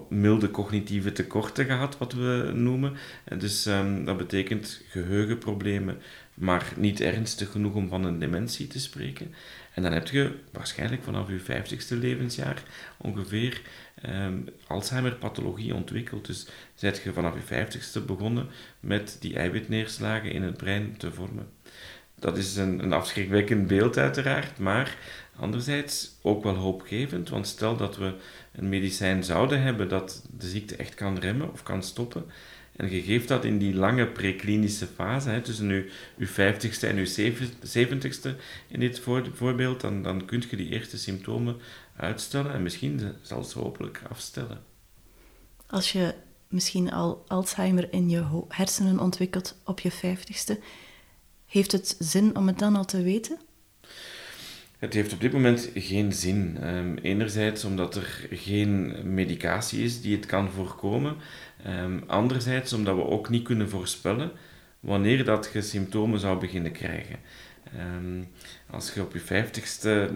milde 0.10 0.52
cognitieve 0.52 1.12
tekorten 1.12 1.66
gehad, 1.66 1.98
wat 1.98 2.14
we 2.14 2.52
noemen. 2.54 2.94
En 3.24 3.40
dus 3.40 3.66
um, 3.66 4.06
dat 4.06 4.18
betekent 4.18 4.82
geheugenproblemen, 4.90 5.98
maar 6.34 6.74
niet 6.76 7.02
ernstig 7.02 7.52
genoeg 7.52 7.74
om 7.74 7.90
van 7.90 8.04
een 8.04 8.20
dementie 8.20 8.68
te 8.68 8.80
spreken. 8.80 9.34
En 9.74 9.82
dan 9.82 9.94
heb 9.94 10.08
je 10.08 10.32
waarschijnlijk 10.52 11.04
vanaf 11.04 11.28
je 11.30 11.40
50ste 11.40 11.98
levensjaar 11.98 12.64
ongeveer 12.98 13.62
um, 14.06 14.46
Alzheimer-pathologie 14.68 15.76
ontwikkeld. 15.76 16.26
Dus 16.26 16.48
zet 16.76 17.02
je 17.04 17.14
vanaf 17.14 17.34
je 17.34 17.66
50ste 17.66 18.06
begonnen 18.06 18.48
met 18.80 19.18
die 19.20 19.36
eiwitneerslagen 19.36 20.32
in 20.32 20.44
het 20.44 20.58
brein 20.58 20.98
te 20.98 21.12
vormen. 21.12 21.50
Dat 22.16 22.38
is 22.38 22.56
een, 22.56 22.84
een 22.84 22.94
afschrikwekkend 22.94 23.68
beeld 23.68 23.98
uiteraard, 23.98 24.58
maar 24.58 24.98
anderzijds 25.36 26.18
ook 26.22 26.44
wel 26.44 26.56
hoopgevend, 26.56 27.30
want 27.30 27.48
stel 27.48 27.78
dat 27.78 27.98
we 27.98 28.14
een 28.52 28.70
medicijn 28.70 29.24
zouden 29.24 29.62
hebben 29.62 29.90
dat 29.90 30.24
de 30.38 30.48
ziekte 30.48 30.76
echt 30.76 30.96
kan 30.96 31.18
remmen 31.18 31.52
of 31.52 31.64
kan 31.64 31.84
stoppen, 31.84 32.26
en 32.80 32.92
je 32.92 33.02
geeft 33.02 33.28
dat 33.28 33.46
in 33.46 33.58
die 33.58 33.74
lange 33.74 34.08
preklinische 34.08 34.88
fase, 34.88 35.30
hè, 35.30 35.42
tussen 35.42 35.68
je, 35.68 35.92
je 36.18 36.28
50ste 36.28 36.88
en 36.88 36.96
je 36.96 37.34
70ste 37.88 38.30
in 38.68 38.80
dit 38.80 39.00
voorbeeld, 39.34 39.82
dan, 39.82 40.04
dan 40.04 40.26
kun 40.26 40.44
je 40.50 40.56
die 40.56 40.70
eerste 40.70 40.98
symptomen 40.98 41.58
uitstellen 41.96 42.54
en 42.54 42.64
misschien 42.64 43.16
zelfs 43.22 43.54
hopelijk 43.54 44.02
afstellen. 44.10 44.64
Als 45.68 45.92
je 45.92 46.14
misschien 46.48 46.92
al 46.92 47.24
Alzheimer 47.28 47.94
in 47.94 48.10
je 48.10 48.44
hersenen 48.48 49.00
ontwikkelt 49.00 49.58
op 49.66 49.80
je 49.80 49.92
50ste, 49.92 50.64
Heeft 51.46 51.72
het 51.72 51.96
zin 52.00 52.36
om 52.36 52.48
het 52.48 52.60
dan 52.60 52.76
al 52.76 52.86
te 52.86 53.02
weten? 53.02 53.40
Het 54.80 54.94
heeft 54.94 55.14
op 55.14 55.22
dit 55.22 55.32
moment 55.32 55.72
geen 55.76 56.14
zin. 56.14 56.58
Um, 56.64 56.98
enerzijds 56.98 57.64
omdat 57.64 57.96
er 57.96 58.28
geen 58.32 58.96
medicatie 59.14 59.84
is 59.84 60.02
die 60.02 60.16
het 60.16 60.26
kan 60.26 60.50
voorkomen. 60.50 61.16
Um, 61.68 62.04
anderzijds 62.08 62.74
omdat 62.74 62.96
we 62.96 63.06
ook 63.06 63.30
niet 63.30 63.44
kunnen 63.44 63.70
voorspellen 63.70 64.32
wanneer 64.80 65.26
dat 65.26 65.50
je 65.54 65.62
symptomen 65.62 66.20
zou 66.20 66.40
beginnen 66.40 66.72
krijgen. 66.72 67.16
Um, 67.98 68.28
als 68.70 68.94
je 68.94 69.02
op 69.02 69.14
je 69.14 69.20
vijftigste 69.20 70.10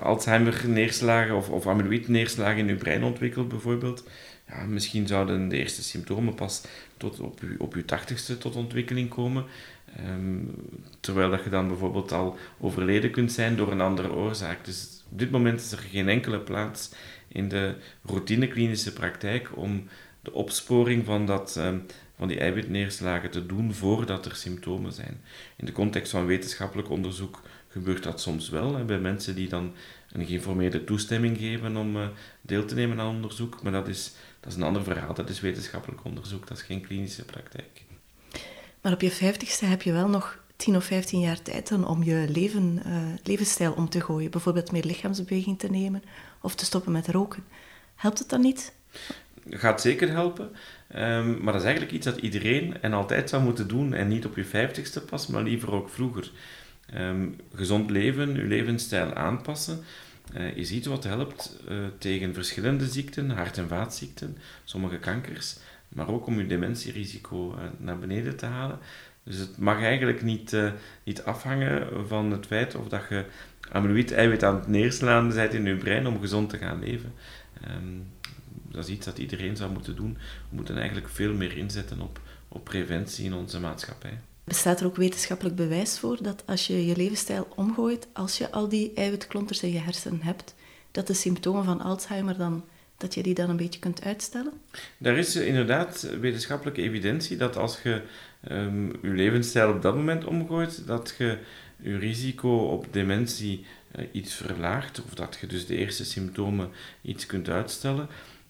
Alzheimer 0.00 0.62
neerslagen 0.66 1.36
of, 1.36 1.50
of 1.50 1.66
amyloïd 1.66 2.08
neerslagen 2.08 2.58
in 2.58 2.66
je 2.66 2.74
brein 2.74 3.04
ontwikkelt 3.04 3.48
bijvoorbeeld, 3.48 4.04
ja, 4.48 4.64
misschien 4.64 5.06
zouden 5.06 5.48
de 5.48 5.56
eerste 5.56 5.82
symptomen 5.82 6.34
pas 6.34 6.62
tot 6.96 7.20
op 7.20 7.40
je, 7.40 7.54
op 7.58 7.74
je 7.74 7.84
tachtigste 7.84 8.38
tot 8.38 8.56
ontwikkeling 8.56 9.08
komen. 9.08 9.44
Um, 9.98 10.54
terwijl 11.00 11.30
dat 11.30 11.44
je 11.44 11.50
dan 11.50 11.68
bijvoorbeeld 11.68 12.12
al 12.12 12.36
overleden 12.60 13.10
kunt 13.10 13.32
zijn 13.32 13.56
door 13.56 13.72
een 13.72 13.80
andere 13.80 14.12
oorzaak. 14.12 14.64
Dus 14.64 15.04
op 15.10 15.18
dit 15.18 15.30
moment 15.30 15.60
is 15.60 15.72
er 15.72 15.78
geen 15.78 16.08
enkele 16.08 16.38
plaats 16.38 16.90
in 17.28 17.48
de 17.48 17.74
routineklinische 18.04 18.92
praktijk 18.92 19.56
om 19.56 19.88
de 20.22 20.32
opsporing 20.32 21.04
van, 21.04 21.26
dat, 21.26 21.56
um, 21.58 21.86
van 22.16 22.28
die 22.28 22.38
eiwitneerslagen 22.38 23.30
te 23.30 23.46
doen 23.46 23.74
voordat 23.74 24.26
er 24.26 24.34
symptomen 24.34 24.92
zijn. 24.92 25.20
In 25.56 25.66
de 25.66 25.72
context 25.72 26.10
van 26.10 26.26
wetenschappelijk 26.26 26.90
onderzoek 26.90 27.42
gebeurt 27.68 28.02
dat 28.02 28.20
soms 28.20 28.48
wel, 28.48 28.76
hè, 28.76 28.84
bij 28.84 28.98
mensen 28.98 29.34
die 29.34 29.48
dan 29.48 29.72
een 30.12 30.26
geïnformeerde 30.26 30.84
toestemming 30.84 31.38
geven 31.38 31.76
om 31.76 31.96
uh, 31.96 32.08
deel 32.40 32.64
te 32.64 32.74
nemen 32.74 33.00
aan 33.00 33.14
onderzoek. 33.14 33.62
Maar 33.62 33.72
dat 33.72 33.88
is, 33.88 34.12
dat 34.40 34.52
is 34.52 34.58
een 34.58 34.64
ander 34.64 34.82
verhaal, 34.82 35.14
dat 35.14 35.28
is 35.28 35.40
wetenschappelijk 35.40 36.04
onderzoek, 36.04 36.46
dat 36.46 36.56
is 36.56 36.62
geen 36.62 36.80
klinische 36.80 37.24
praktijk. 37.24 37.84
Maar 38.80 38.92
op 38.92 39.00
je 39.00 39.10
vijftigste 39.10 39.64
heb 39.64 39.82
je 39.82 39.92
wel 39.92 40.08
nog 40.08 40.38
10 40.56 40.76
of 40.76 40.84
15 40.84 41.20
jaar 41.20 41.42
tijd 41.42 41.72
om 41.72 42.02
je 42.02 42.26
leven, 42.28 42.82
uh, 42.86 42.96
levensstijl 43.22 43.72
om 43.72 43.88
te 43.88 44.00
gooien. 44.00 44.30
Bijvoorbeeld 44.30 44.72
meer 44.72 44.84
lichaamsbeweging 44.84 45.58
te 45.58 45.70
nemen 45.70 46.02
of 46.40 46.54
te 46.54 46.64
stoppen 46.64 46.92
met 46.92 47.08
roken. 47.08 47.44
Helpt 47.94 48.18
het 48.18 48.28
dan 48.28 48.40
niet? 48.40 48.72
Gaat 49.50 49.80
zeker 49.80 50.10
helpen. 50.10 50.50
Um, 50.96 51.42
maar 51.42 51.52
dat 51.52 51.62
is 51.62 51.68
eigenlijk 51.68 51.92
iets 51.92 52.06
dat 52.06 52.16
iedereen 52.16 52.82
en 52.82 52.92
altijd 52.92 53.28
zou 53.28 53.42
moeten 53.42 53.68
doen. 53.68 53.94
En 53.94 54.08
niet 54.08 54.26
op 54.26 54.36
je 54.36 54.44
vijftigste 54.44 55.00
pas, 55.00 55.26
maar 55.26 55.42
liever 55.42 55.72
ook 55.72 55.88
vroeger. 55.88 56.30
Um, 56.94 57.36
gezond 57.54 57.90
leven, 57.90 58.34
je 58.34 58.42
levensstijl 58.42 59.14
aanpassen. 59.14 59.84
Uh, 60.36 60.56
je 60.56 60.64
ziet 60.64 60.86
wat 60.86 61.04
helpt 61.04 61.56
uh, 61.68 61.78
tegen 61.98 62.34
verschillende 62.34 62.86
ziekten, 62.86 63.30
hart- 63.30 63.58
en 63.58 63.68
vaatziekten, 63.68 64.36
sommige 64.64 64.98
kankers 64.98 65.56
maar 65.94 66.08
ook 66.08 66.26
om 66.26 66.38
je 66.38 66.46
dementierisico 66.46 67.54
uh, 67.54 67.62
naar 67.78 67.98
beneden 67.98 68.36
te 68.36 68.46
halen. 68.46 68.78
Dus 69.22 69.38
het 69.38 69.58
mag 69.58 69.82
eigenlijk 69.82 70.22
niet, 70.22 70.52
uh, 70.52 70.72
niet 71.04 71.22
afhangen 71.22 72.08
van 72.08 72.30
het 72.30 72.46
feit 72.46 72.74
of 72.74 72.88
dat 72.88 73.02
je 73.08 73.24
amyloïd-eiwit 73.72 74.42
aan 74.42 74.54
het 74.54 74.66
neerslaan 74.66 75.28
bent 75.28 75.54
in 75.54 75.64
je 75.64 75.76
brein 75.76 76.06
om 76.06 76.20
gezond 76.20 76.50
te 76.50 76.58
gaan 76.58 76.80
leven. 76.80 77.12
Um, 77.68 78.06
dat 78.70 78.84
is 78.84 78.90
iets 78.90 79.06
dat 79.06 79.18
iedereen 79.18 79.56
zou 79.56 79.72
moeten 79.72 79.96
doen. 79.96 80.18
We 80.48 80.56
moeten 80.56 80.76
eigenlijk 80.76 81.08
veel 81.08 81.34
meer 81.34 81.56
inzetten 81.56 82.00
op, 82.00 82.20
op 82.48 82.64
preventie 82.64 83.24
in 83.24 83.34
onze 83.34 83.60
maatschappij. 83.60 84.20
Bestaat 84.44 84.80
er 84.80 84.86
ook 84.86 84.96
wetenschappelijk 84.96 85.56
bewijs 85.56 85.98
voor 85.98 86.22
dat 86.22 86.42
als 86.46 86.66
je 86.66 86.86
je 86.86 86.96
levensstijl 86.96 87.48
omgooit, 87.54 88.08
als 88.12 88.38
je 88.38 88.50
al 88.50 88.68
die 88.68 88.92
eiwitklonters 88.94 89.62
in 89.62 89.72
je 89.72 89.78
hersenen 89.78 90.22
hebt, 90.22 90.54
dat 90.90 91.06
de 91.06 91.14
symptomen 91.14 91.64
van 91.64 91.80
Alzheimer 91.80 92.36
dan 92.36 92.64
dat 93.00 93.14
je 93.14 93.22
die 93.22 93.34
dan 93.34 93.50
een 93.50 93.56
beetje 93.56 93.80
kunt 93.80 94.02
uitstellen? 94.02 94.52
Daar 94.98 95.16
is 95.16 95.36
inderdaad 95.36 96.08
wetenschappelijke 96.20 96.82
evidentie 96.82 97.36
dat 97.36 97.56
als 97.56 97.82
je 97.82 98.02
um, 98.50 98.86
je 99.02 99.08
levensstijl 99.08 99.70
op 99.70 99.82
dat 99.82 99.94
moment 99.94 100.24
omgooit, 100.24 100.86
dat 100.86 101.14
je 101.18 101.38
je 101.82 101.98
risico 101.98 102.56
op 102.56 102.86
dementie 102.90 103.64
uh, 103.96 104.04
iets 104.12 104.34
verlaagt, 104.34 105.04
of 105.04 105.14
dat 105.14 105.38
je 105.40 105.46
dus 105.46 105.66
de 105.66 105.76
eerste 105.76 106.04
symptomen 106.04 106.70
iets 107.02 107.26
kunt 107.26 107.48
uitstellen. 107.48 108.08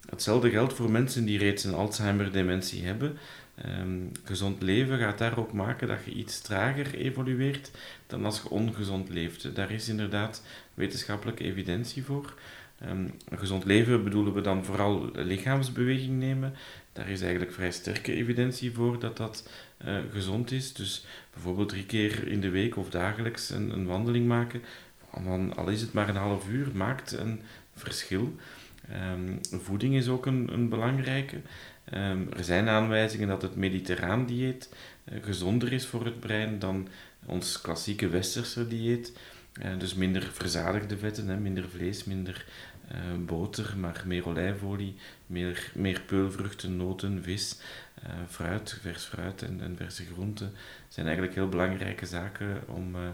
Hetzelfde 0.09 0.51
geldt 0.51 0.73
voor 0.73 0.91
mensen 0.91 1.25
die 1.25 1.39
reeds 1.39 1.65
een 1.65 1.75
Alzheimer-dementie 1.75 2.85
hebben. 2.85 3.19
Um, 3.81 4.13
gezond 4.25 4.63
leven 4.63 4.99
gaat 4.99 5.19
daar 5.19 5.39
ook 5.39 5.53
maken 5.53 5.89
dat 5.89 5.99
je 6.05 6.11
iets 6.11 6.41
trager 6.41 6.95
evolueert 6.95 7.71
dan 8.07 8.25
als 8.25 8.43
je 8.43 8.51
ongezond 8.51 9.09
leeft. 9.09 9.55
Daar 9.55 9.71
is 9.71 9.89
inderdaad 9.89 10.43
wetenschappelijke 10.75 11.45
evidentie 11.45 12.05
voor. 12.05 12.35
Een 12.81 13.13
gezond 13.35 13.65
leven 13.65 14.05
bedoelen 14.05 14.33
we 14.33 14.41
dan 14.41 14.65
vooral 14.65 15.11
lichaamsbeweging 15.13 16.19
nemen. 16.19 16.55
Daar 16.93 17.09
is 17.09 17.21
eigenlijk 17.21 17.53
vrij 17.53 17.71
sterke 17.71 18.13
evidentie 18.13 18.73
voor 18.73 18.99
dat 18.99 19.17
dat 19.17 19.49
uh, 19.87 19.99
gezond 20.13 20.51
is. 20.51 20.73
Dus 20.73 21.05
bijvoorbeeld 21.33 21.69
drie 21.69 21.87
keer 21.87 22.29
in 22.29 22.41
de 22.41 22.51
week 22.51 22.77
of 22.77 22.91
dagelijks 22.91 23.51
een, 23.51 23.71
een 23.71 23.87
wandeling 23.87 24.27
maken, 24.27 24.63
al 25.55 25.69
is 25.69 25.81
het 25.81 25.93
maar 25.93 26.09
een 26.09 26.17
half 26.17 26.49
uur, 26.49 26.69
maakt 26.75 27.13
een 27.13 27.41
verschil. 27.75 28.35
Um, 29.13 29.41
voeding 29.63 29.95
is 29.95 30.09
ook 30.09 30.27
een, 30.27 30.53
een 30.53 30.69
belangrijke. 30.69 31.37
Um, 31.95 32.29
er 32.37 32.45
zijn 32.45 32.69
aanwijzingen 32.69 33.29
dat 33.29 33.43
het 33.43 33.57
mediterraan 33.57 34.27
dieet 34.27 34.75
uh, 35.13 35.25
gezonder 35.25 35.73
is 35.73 35.87
voor 35.87 36.05
het 36.05 36.21
brein 36.21 36.59
dan 36.59 36.89
ons 37.27 37.61
klassieke 37.61 38.09
westerse 38.09 38.69
dieet. 38.69 39.13
Uh, 39.63 39.79
dus 39.79 39.95
minder 39.95 40.23
verzadigde 40.33 40.99
vetten, 40.99 41.29
hè, 41.29 41.37
minder 41.37 41.69
vlees, 41.69 42.05
minder 42.05 42.47
uh, 42.93 43.25
boter, 43.27 43.79
maar 43.79 44.03
meer 44.07 44.29
olijfolie, 44.29 44.95
meer, 45.27 45.73
meer 45.75 46.01
peulvruchten, 46.01 46.77
noten, 46.77 47.23
vis, 47.23 47.59
uh, 48.05 48.11
fruit, 48.29 48.79
vers 48.81 49.05
fruit 49.05 49.43
en, 49.43 49.61
en 49.61 49.77
verse 49.77 50.05
groenten 50.05 50.53
zijn 50.89 51.07
eigenlijk 51.07 51.37
heel 51.37 51.49
belangrijke 51.49 52.07
zaken 52.07 52.63
om, 52.69 52.95
uh, 52.95 53.09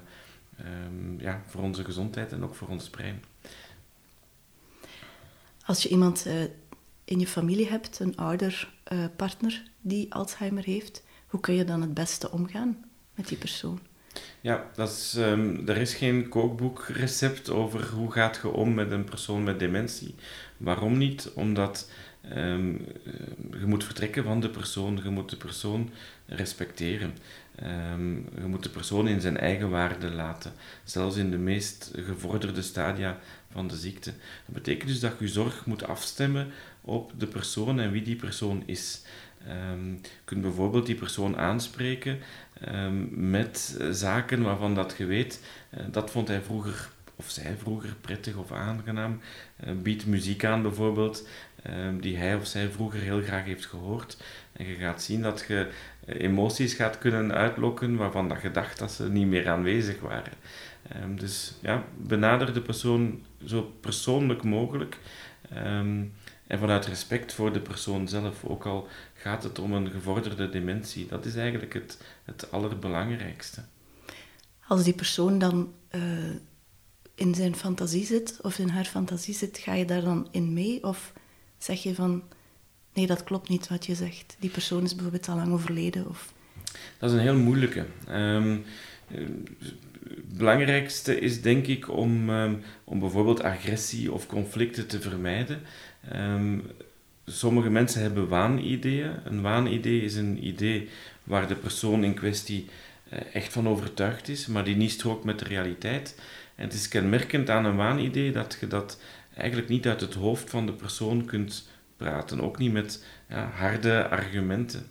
um, 0.87 1.21
ja, 1.21 1.43
voor 1.47 1.63
onze 1.63 1.85
gezondheid 1.85 2.33
en 2.33 2.45
ook 2.45 2.55
voor 2.55 2.69
ons 2.69 2.91
brein. 2.91 3.23
Als 5.65 5.83
je 5.83 5.89
iemand 5.89 6.27
in 7.05 7.19
je 7.19 7.27
familie 7.27 7.69
hebt, 7.69 7.99
een 7.99 8.17
ouder 8.17 8.73
partner 9.17 9.63
die 9.81 10.15
Alzheimer 10.15 10.65
heeft, 10.65 11.03
hoe 11.27 11.41
kun 11.41 11.55
je 11.55 11.65
dan 11.65 11.81
het 11.81 11.95
beste 11.95 12.31
omgaan 12.31 12.85
met 13.15 13.29
die 13.29 13.39
persoon? 13.39 13.81
Ja, 14.41 14.71
dat 14.75 14.91
is, 14.91 15.15
um, 15.19 15.69
er 15.69 15.77
is 15.77 15.95
geen 15.95 16.29
kookboekrecept 16.29 17.51
over 17.51 17.89
hoe 17.89 18.13
gaat 18.13 18.39
je 18.43 18.49
om 18.49 18.75
met 18.75 18.91
een 18.91 19.05
persoon 19.05 19.45
met 19.45 19.59
dementie. 19.59 20.15
Waarom 20.57 20.99
niet? 20.99 21.31
Omdat 21.35 21.91
um, 22.37 22.85
je 23.51 23.67
moet 23.67 23.85
vertrekken 23.85 24.25
van 24.25 24.41
de 24.41 24.51
persoon, 24.51 25.01
je 25.03 25.11
moet 25.11 25.31
de 25.31 25.37
persoon 25.37 25.91
respecteren. 26.27 27.15
Um, 27.93 28.27
je 28.41 28.47
moet 28.47 28.63
de 28.63 28.69
persoon 28.69 29.09
in 29.09 29.21
zijn 29.21 29.37
eigen 29.37 29.71
waarde 29.71 30.11
laten, 30.11 30.53
zelfs 30.85 31.17
in 31.17 31.31
de 31.31 31.39
meest 31.39 31.91
gevorderde 31.95 32.63
stadia 32.63 33.19
van 33.53 33.69
de 33.69 33.77
ziekte. 33.77 34.11
Dat 34.47 34.55
betekent 34.55 34.89
dus 34.89 35.01
dat 35.01 35.13
je 35.19 35.29
zorg 35.29 35.67
moet 35.67 35.87
afstemmen 35.87 36.49
op 36.81 37.13
de 37.19 37.27
persoon 37.27 37.81
en 37.81 37.91
wie 37.91 38.03
die 38.03 38.17
persoon 38.17 38.63
is. 38.67 39.03
Um, 39.73 39.93
je 40.03 40.09
kunt 40.25 40.41
bijvoorbeeld 40.41 40.87
die 40.87 40.95
persoon 40.95 41.37
aanspreken 41.37 42.19
met 43.11 43.81
zaken 43.91 44.43
waarvan 44.43 44.75
dat 44.75 44.95
je 44.99 45.05
weet, 45.05 45.41
uh, 45.75 45.85
dat 45.91 46.11
vond 46.11 46.29
hij 46.29 46.41
vroeger 46.41 46.89
of 47.17 47.31
zij 47.31 47.55
vroeger 47.59 47.95
prettig 48.01 48.37
of 48.37 48.53
aangenaam. 48.53 49.21
Uh, 49.65 49.71
biedt 49.83 50.07
muziek 50.07 50.45
aan 50.45 50.63
bijvoorbeeld, 50.63 51.29
um, 51.71 52.01
die 52.01 52.17
hij 52.17 52.35
of 52.35 52.47
zij 52.47 52.69
vroeger 52.69 53.01
heel 53.01 53.23
graag 53.23 53.45
heeft 53.45 53.67
gehoord. 53.67 54.17
En 54.53 54.67
je 54.67 54.75
gaat 54.75 55.03
zien 55.03 55.23
dat 55.23 55.45
je 55.49 55.71
uh, 56.07 56.21
emoties 56.21 56.75
gaat 56.75 56.99
kunnen 56.99 57.33
uitlokken 57.33 57.97
waarvan 57.97 58.29
dat 58.29 58.43
je 58.43 58.51
dacht 58.51 58.79
dat 58.79 58.93
ze 58.93 59.11
niet 59.11 59.27
meer 59.27 59.49
aanwezig 59.49 60.01
waren. 60.01 60.33
Um, 61.03 61.19
dus 61.19 61.55
ja, 61.63 61.85
benader 61.97 62.55
de 62.55 62.63
persoon 62.63 63.25
zo 63.45 63.63
persoonlijk 63.81 64.43
mogelijk. 64.43 64.99
En 66.47 66.59
vanuit 66.59 66.87
respect 66.87 67.33
voor 67.33 67.53
de 67.53 67.61
persoon 67.61 68.09
zelf, 68.09 68.45
ook 68.45 68.67
al 68.67 68.89
gaat 69.15 69.43
het 69.43 69.59
om 69.59 69.73
een 69.73 69.91
gevorderde 69.91 70.49
dementie. 70.49 71.07
Dat 71.07 71.25
is 71.25 71.35
eigenlijk 71.35 71.75
het, 71.75 71.99
het 72.25 72.51
allerbelangrijkste. 72.51 73.65
Als 74.67 74.85
die 74.85 74.95
persoon 74.95 75.39
dan 75.39 75.73
uh, 75.91 76.03
in 77.15 77.35
zijn 77.35 77.57
fantasie 77.57 78.05
zit, 78.05 78.39
of 78.43 78.59
in 78.59 78.69
haar 78.69 78.85
fantasie 78.85 79.35
zit, 79.35 79.59
ga 79.59 79.75
je 79.75 79.85
daar 79.85 80.03
dan 80.03 80.29
in 80.31 80.53
mee? 80.53 80.85
Of 80.85 81.13
zeg 81.59 81.83
je 81.83 81.95
van, 81.95 82.23
nee, 82.93 83.07
dat 83.07 83.25
klopt 83.25 83.49
niet 83.49 83.69
wat 83.69 83.87
je 83.87 83.95
zegt. 83.95 84.37
Die 84.39 84.51
persoon 84.51 84.83
is 84.83 84.95
bijvoorbeeld 84.95 85.29
al 85.29 85.37
lang 85.37 85.53
overleden? 85.53 86.09
Of... 86.09 86.33
Dat 86.99 87.11
is 87.11 87.17
een 87.17 87.23
heel 87.23 87.37
moeilijke. 87.37 87.87
Um, 88.09 88.65
het 89.09 90.39
belangrijkste 90.39 91.21
is 91.21 91.43
denk 91.43 91.67
ik 91.67 91.91
om, 91.91 92.31
um, 92.31 92.63
om 92.85 93.01
bijvoorbeeld 93.01 93.43
agressie 93.43 94.13
of 94.13 94.27
conflicten 94.27 94.87
te 94.87 95.01
vermijden. 95.01 95.61
Um, 96.15 96.63
sommige 97.25 97.71
mensen 97.71 98.03
hebben 98.03 98.29
waanideeën. 98.29 99.11
Een 99.25 99.43
waanidee 99.43 100.01
is 100.01 100.15
een 100.15 100.47
idee 100.47 100.89
waar 101.25 101.49
de 101.49 101.55
persoon 101.55 102.05
in 102.05 102.15
kwestie 102.15 102.67
uh, 103.13 103.19
echt 103.33 103.53
van 103.53 103.69
overtuigd 103.69 104.29
is, 104.29 104.47
maar 104.47 104.65
die 104.65 104.77
niet 104.77 104.91
strookt 104.91 105.25
met 105.25 105.39
de 105.39 105.45
realiteit. 105.45 106.21
En 106.55 106.65
het 106.65 106.75
is 106.75 106.89
kenmerkend 106.89 107.51
aan 107.51 107.65
een 107.65 107.77
waanidee 107.77 108.33
dat 108.33 108.57
je 108.61 108.67
dat 108.67 109.01
eigenlijk 109.35 109.69
niet 109.69 109.87
uit 109.87 110.01
het 110.01 110.15
hoofd 110.15 110.51
van 110.51 110.67
de 110.67 110.73
persoon 110.73 111.25
kunt 111.25 111.69
praten, 111.97 112.41
ook 112.41 112.59
niet 112.59 112.73
met 112.73 113.05
ja, 113.29 113.51
harde 113.55 114.09
argumenten. 114.09 114.87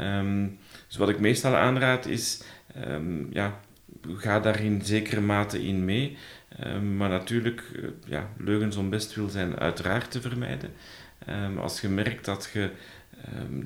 Um, 0.00 0.58
Dus 0.86 0.96
wat 0.96 1.08
ik 1.08 1.20
meestal 1.20 1.56
aanraad 1.56 2.06
is, 2.06 2.42
um, 2.86 3.28
ja, 3.32 3.60
ga 4.16 4.40
daar 4.40 4.60
in 4.60 4.82
zekere 4.84 5.20
mate 5.20 5.64
in 5.64 5.84
mee. 5.84 6.16
Ehm, 6.56 6.96
maar 6.96 7.08
natuurlijk, 7.08 7.62
uh, 7.72 7.88
ja, 8.06 8.30
leugens 8.38 8.76
om 8.76 8.90
best 8.90 9.14
wil 9.14 9.28
zijn 9.28 9.58
uiteraard 9.58 10.10
te 10.10 10.20
vermijden. 10.20 10.72
Um, 11.28 11.58
als 11.58 11.80
je 11.80 11.88
merkt 11.88 12.24
dat 12.24 12.50
je 12.52 12.70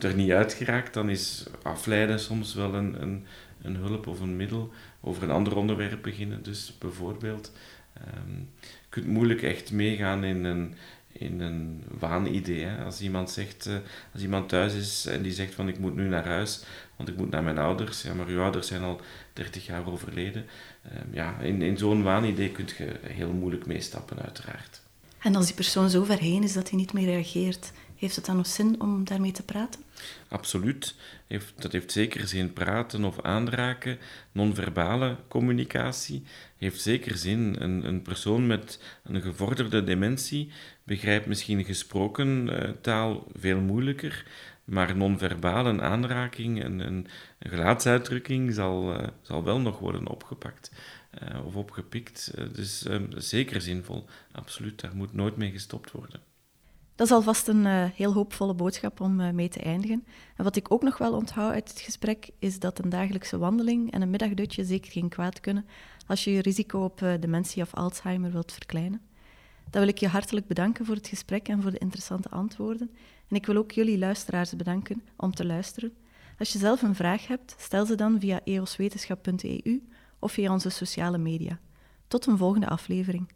er 0.00 0.14
niet 0.14 0.30
uit 0.30 0.52
geraakt, 0.52 0.94
dan 0.94 1.10
is 1.10 1.46
afleiden 1.62 2.20
soms 2.20 2.54
wel 2.54 2.74
een, 2.74 3.02
een, 3.02 3.26
een, 3.62 3.76
hulp 3.76 4.06
of 4.06 4.20
een 4.20 4.36
middel. 4.36 4.72
Over 5.00 5.22
een 5.22 5.30
ander 5.30 5.56
onderwerp 5.56 6.02
beginnen, 6.02 6.42
dus 6.42 6.74
bijvoorbeeld. 6.78 7.52
je 7.94 8.88
kunt 8.88 9.06
moeilijk 9.06 9.42
echt 9.42 9.72
meegaan 9.72 10.24
in 10.24 10.44
een, 10.44 10.74
in 11.18 11.40
een 11.40 11.82
waanidee. 11.98 12.68
Als 12.84 13.00
iemand 13.00 13.30
zegt, 13.30 13.66
uh, 13.66 13.74
als 14.12 14.22
iemand 14.22 14.48
thuis 14.48 14.74
is 14.74 15.06
en 15.06 15.22
die 15.22 15.32
zegt 15.32 15.54
van 15.54 15.68
ik 15.68 15.78
moet 15.78 15.94
nu 15.94 16.08
naar 16.08 16.26
huis, 16.26 16.64
want 16.96 17.08
ik 17.08 17.16
moet 17.16 17.30
naar 17.30 17.42
mijn 17.42 17.58
ouders. 17.58 18.02
Ja, 18.02 18.14
maar 18.14 18.26
uw 18.26 18.40
ouders 18.40 18.66
zijn 18.66 18.82
al 18.82 19.00
30 19.32 19.66
jaar 19.66 19.86
overleden. 19.86 20.46
Uh, 20.86 20.92
ja, 21.12 21.38
in, 21.38 21.62
in 21.62 21.78
zo'n 21.78 22.02
waanidee 22.02 22.50
kun 22.50 22.68
je 22.78 22.98
heel 23.02 23.32
moeilijk 23.32 23.66
meestappen, 23.66 24.18
uiteraard. 24.22 24.82
En 25.18 25.34
als 25.34 25.46
die 25.46 25.54
persoon 25.54 25.90
zo 25.90 26.04
ver 26.04 26.18
heen 26.18 26.42
is 26.42 26.52
dat 26.52 26.70
hij 26.70 26.78
niet 26.78 26.92
meer 26.92 27.06
reageert, 27.06 27.72
heeft 27.96 28.16
het 28.16 28.24
dan 28.24 28.36
nog 28.36 28.46
zin 28.46 28.80
om 28.80 29.04
daarmee 29.04 29.32
te 29.32 29.42
praten? 29.42 29.80
Absoluut. 30.28 30.94
Dat 31.56 31.72
heeft 31.72 31.92
zeker 31.92 32.28
zin. 32.28 32.52
Praten 32.52 33.04
of 33.04 33.20
aanraken, 33.20 33.98
non-verbale 34.32 35.16
communicatie, 35.28 36.22
heeft 36.56 36.80
zeker 36.80 37.16
zin. 37.16 37.56
Een, 37.58 37.86
een 37.86 38.02
persoon 38.02 38.46
met 38.46 38.82
een 39.04 39.22
gevorderde 39.22 39.84
dementie 39.84 40.50
begrijpt 40.82 41.26
misschien 41.26 41.64
gesproken 41.64 42.48
uh, 42.48 42.70
taal 42.80 43.26
veel 43.38 43.60
moeilijker, 43.60 44.26
maar 44.64 44.96
non-verbale 44.96 45.80
aanraking 45.80 46.62
en 46.62 46.80
een, 46.80 47.06
een, 47.38 47.50
gelaatsuitdrukking 47.50 48.54
zal, 48.54 49.00
uh, 49.00 49.06
zal 49.20 49.44
wel 49.44 49.60
nog 49.60 49.78
worden 49.78 50.08
opgepakt 50.08 50.72
uh, 51.22 51.46
of 51.46 51.56
opgepikt. 51.56 52.32
dus 52.54 52.86
zeker 53.16 53.60
zinvol, 53.60 54.06
absoluut. 54.32 54.80
Daar 54.80 54.96
moet 54.96 55.12
nooit 55.12 55.36
mee 55.36 55.50
gestopt 55.50 55.90
worden. 55.90 56.20
Dat 56.94 57.06
is 57.06 57.12
alvast 57.12 57.48
een 57.48 57.66
heel 57.66 58.12
hoopvolle 58.12 58.54
boodschap 58.54 59.00
om 59.00 59.34
mee 59.34 59.48
te 59.48 59.60
eindigen. 59.60 60.04
En 60.36 60.44
wat 60.44 60.56
ik 60.56 60.72
ook 60.72 60.82
nog 60.82 60.98
wel 60.98 61.12
onthoud 61.12 61.52
uit 61.52 61.68
het 61.68 61.80
gesprek, 61.80 62.30
is 62.38 62.58
dat 62.58 62.78
een 62.78 62.88
dagelijkse 62.88 63.38
wandeling 63.38 63.92
en 63.92 64.02
een 64.02 64.10
middagdutje 64.10 64.64
zeker 64.64 64.92
geen 64.92 65.08
kwaad 65.08 65.40
kunnen 65.40 65.66
als 66.06 66.24
je 66.24 66.30
je 66.30 66.42
risico 66.42 66.84
op 66.84 66.98
dementie 67.20 67.62
of 67.62 67.74
Alzheimer 67.74 68.32
wilt 68.32 68.52
verkleinen. 68.52 69.00
Dan 69.70 69.80
wil 69.80 69.90
ik 69.90 69.98
je 69.98 70.08
hartelijk 70.08 70.46
bedanken 70.46 70.84
voor 70.84 70.94
het 70.94 71.08
gesprek 71.08 71.48
en 71.48 71.62
voor 71.62 71.70
de 71.70 71.78
interessante 71.78 72.28
antwoorden. 72.28 72.90
En 73.28 73.36
ik 73.36 73.46
wil 73.46 73.56
ook 73.56 73.70
jullie 73.70 73.98
luisteraars 73.98 74.56
bedanken 74.56 75.02
om 75.16 75.34
te 75.34 75.46
luisteren. 75.46 75.92
Als 76.38 76.52
je 76.52 76.58
zelf 76.58 76.82
een 76.82 76.94
vraag 76.94 77.26
hebt, 77.26 77.54
stel 77.58 77.86
ze 77.86 77.94
dan 77.94 78.20
via 78.20 78.40
eoswetenschap.eu 78.44 79.88
of 80.18 80.32
via 80.32 80.52
onze 80.52 80.68
sociale 80.68 81.18
media. 81.18 81.58
Tot 82.08 82.26
een 82.26 82.38
volgende 82.38 82.68
aflevering. 82.68 83.28